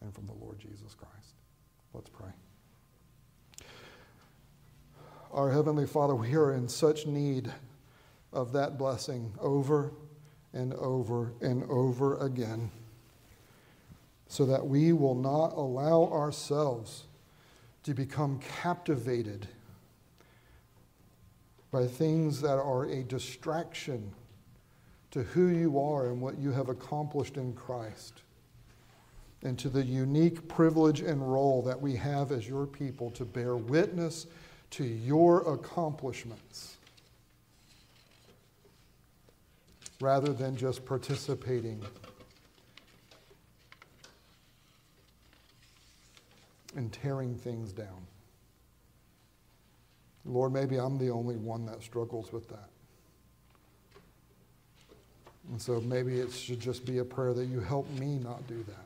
and 0.00 0.12
from 0.12 0.26
the 0.26 0.34
Lord 0.44 0.58
Jesus 0.58 0.92
Christ. 0.92 1.36
Let's 1.94 2.10
pray. 2.10 2.32
Our 5.32 5.52
Heavenly 5.52 5.86
Father, 5.86 6.16
we 6.16 6.34
are 6.34 6.54
in 6.54 6.68
such 6.68 7.06
need 7.06 7.52
of 8.32 8.50
that 8.52 8.76
blessing 8.76 9.32
over 9.40 9.92
and 10.52 10.74
over 10.74 11.32
and 11.40 11.62
over 11.70 12.18
again 12.18 12.68
so 14.26 14.44
that 14.46 14.66
we 14.66 14.92
will 14.92 15.14
not 15.14 15.52
allow 15.52 16.10
ourselves 16.12 17.04
to 17.84 17.94
become 17.94 18.40
captivated 18.60 19.46
by 21.70 21.86
things 21.86 22.40
that 22.40 22.58
are 22.58 22.86
a 22.86 23.04
distraction 23.04 24.12
to 25.12 25.22
who 25.22 25.46
you 25.46 25.78
are 25.78 26.08
and 26.08 26.20
what 26.20 26.38
you 26.38 26.50
have 26.50 26.68
accomplished 26.68 27.36
in 27.36 27.52
Christ, 27.52 28.22
and 29.44 29.56
to 29.60 29.68
the 29.68 29.84
unique 29.84 30.48
privilege 30.48 31.00
and 31.00 31.32
role 31.32 31.62
that 31.62 31.80
we 31.80 31.94
have 31.94 32.32
as 32.32 32.48
your 32.48 32.66
people 32.66 33.10
to 33.12 33.24
bear 33.24 33.56
witness 33.56 34.26
to 34.70 34.84
your 34.84 35.52
accomplishments 35.52 36.76
rather 40.00 40.32
than 40.32 40.56
just 40.56 40.84
participating 40.86 41.82
and 46.76 46.92
tearing 46.92 47.34
things 47.34 47.72
down. 47.72 48.06
Lord, 50.24 50.52
maybe 50.52 50.76
I'm 50.76 50.98
the 50.98 51.10
only 51.10 51.36
one 51.36 51.66
that 51.66 51.82
struggles 51.82 52.32
with 52.32 52.48
that. 52.48 52.68
And 55.50 55.60
so 55.60 55.80
maybe 55.80 56.20
it 56.20 56.32
should 56.32 56.60
just 56.60 56.84
be 56.86 56.98
a 56.98 57.04
prayer 57.04 57.34
that 57.34 57.46
you 57.46 57.60
help 57.60 57.90
me 57.98 58.18
not 58.18 58.46
do 58.46 58.62
that. 58.68 58.84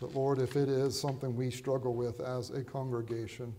But 0.00 0.14
Lord, 0.14 0.38
if 0.38 0.56
it 0.56 0.68
is 0.68 0.98
something 0.98 1.34
we 1.36 1.50
struggle 1.50 1.94
with 1.94 2.20
as 2.20 2.50
a 2.50 2.62
congregation, 2.62 3.54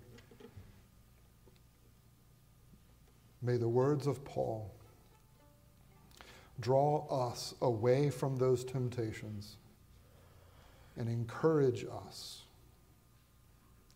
may 3.42 3.58
the 3.58 3.70
words 3.70 4.08
of 4.08 4.24
Paul 4.26 4.72
draw 6.60 7.06
us 7.08 7.54
away 7.62 8.10
from 8.10 8.38
those 8.38 8.64
temptations 8.64 9.58
and 10.98 11.10
encourage 11.10 11.86
us 11.86 12.44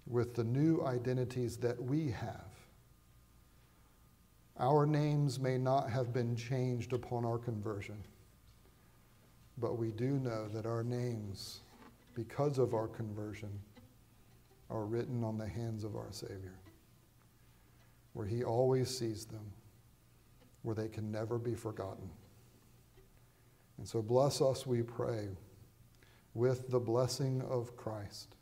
with 0.08 0.34
the 0.36 0.44
new 0.44 0.84
identities 0.86 1.58
that 1.58 1.82
we 1.82 2.10
have. 2.10 2.50
Our 4.60 4.86
names 4.86 5.40
may 5.40 5.58
not 5.58 5.90
have 5.90 6.12
been 6.12 6.36
changed 6.36 6.92
upon 6.92 7.24
our 7.24 7.38
conversion, 7.38 8.04
but 9.58 9.78
we 9.78 9.92
do 9.92 10.20
know 10.20 10.50
that 10.50 10.66
our 10.66 10.84
names, 10.84 11.62
because 12.20 12.58
of 12.58 12.74
our 12.74 12.90
conversion, 12.90 13.50
are 14.70 14.84
written 14.84 15.24
on 15.24 15.38
the 15.38 15.48
hands 15.48 15.86
of 15.86 15.96
our 15.96 16.12
Savior, 16.12 16.60
where 18.12 18.28
He 18.28 18.44
always 18.44 18.90
sees 18.90 19.24
them, 19.24 19.54
where 20.64 20.76
they 20.76 20.90
can 20.90 21.14
never 21.14 21.38
be 21.38 21.56
forgotten. 21.56 22.10
And 23.78 23.88
so 23.88 24.02
bless 24.02 24.42
us, 24.42 24.68
we 24.68 24.82
pray 24.82 25.30
with 26.34 26.70
the 26.70 26.80
blessing 26.80 27.42
of 27.50 27.78
Christ, 27.78 28.36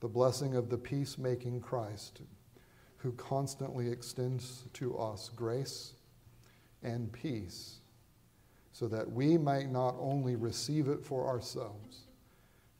the 0.00 0.08
blessing 0.08 0.56
of 0.56 0.68
the 0.68 0.78
peacemaking 0.78 1.60
Christ, 1.60 2.22
who 2.96 3.12
constantly 3.12 3.88
extends 3.92 4.64
to 4.72 4.98
us 4.98 5.30
grace 5.36 5.92
and 6.82 7.12
peace, 7.12 7.78
so 8.72 8.88
that 8.88 9.08
we 9.08 9.38
might 9.38 9.70
not 9.70 9.94
only 10.00 10.34
receive 10.34 10.88
it 10.88 11.04
for 11.04 11.28
ourselves, 11.28 12.01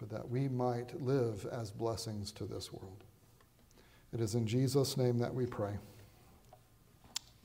but 0.03 0.11
that 0.11 0.29
we 0.29 0.49
might 0.49 1.01
live 1.01 1.47
as 1.53 1.71
blessings 1.71 2.33
to 2.33 2.45
this 2.45 2.73
world. 2.73 3.05
It 4.13 4.21
is 4.21 4.35
in 4.35 4.49
Jesus' 4.49 4.97
name 4.97 5.19
that 5.19 5.33
we 5.33 5.47
pray. 5.47 5.75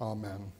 Amen. 0.01 0.51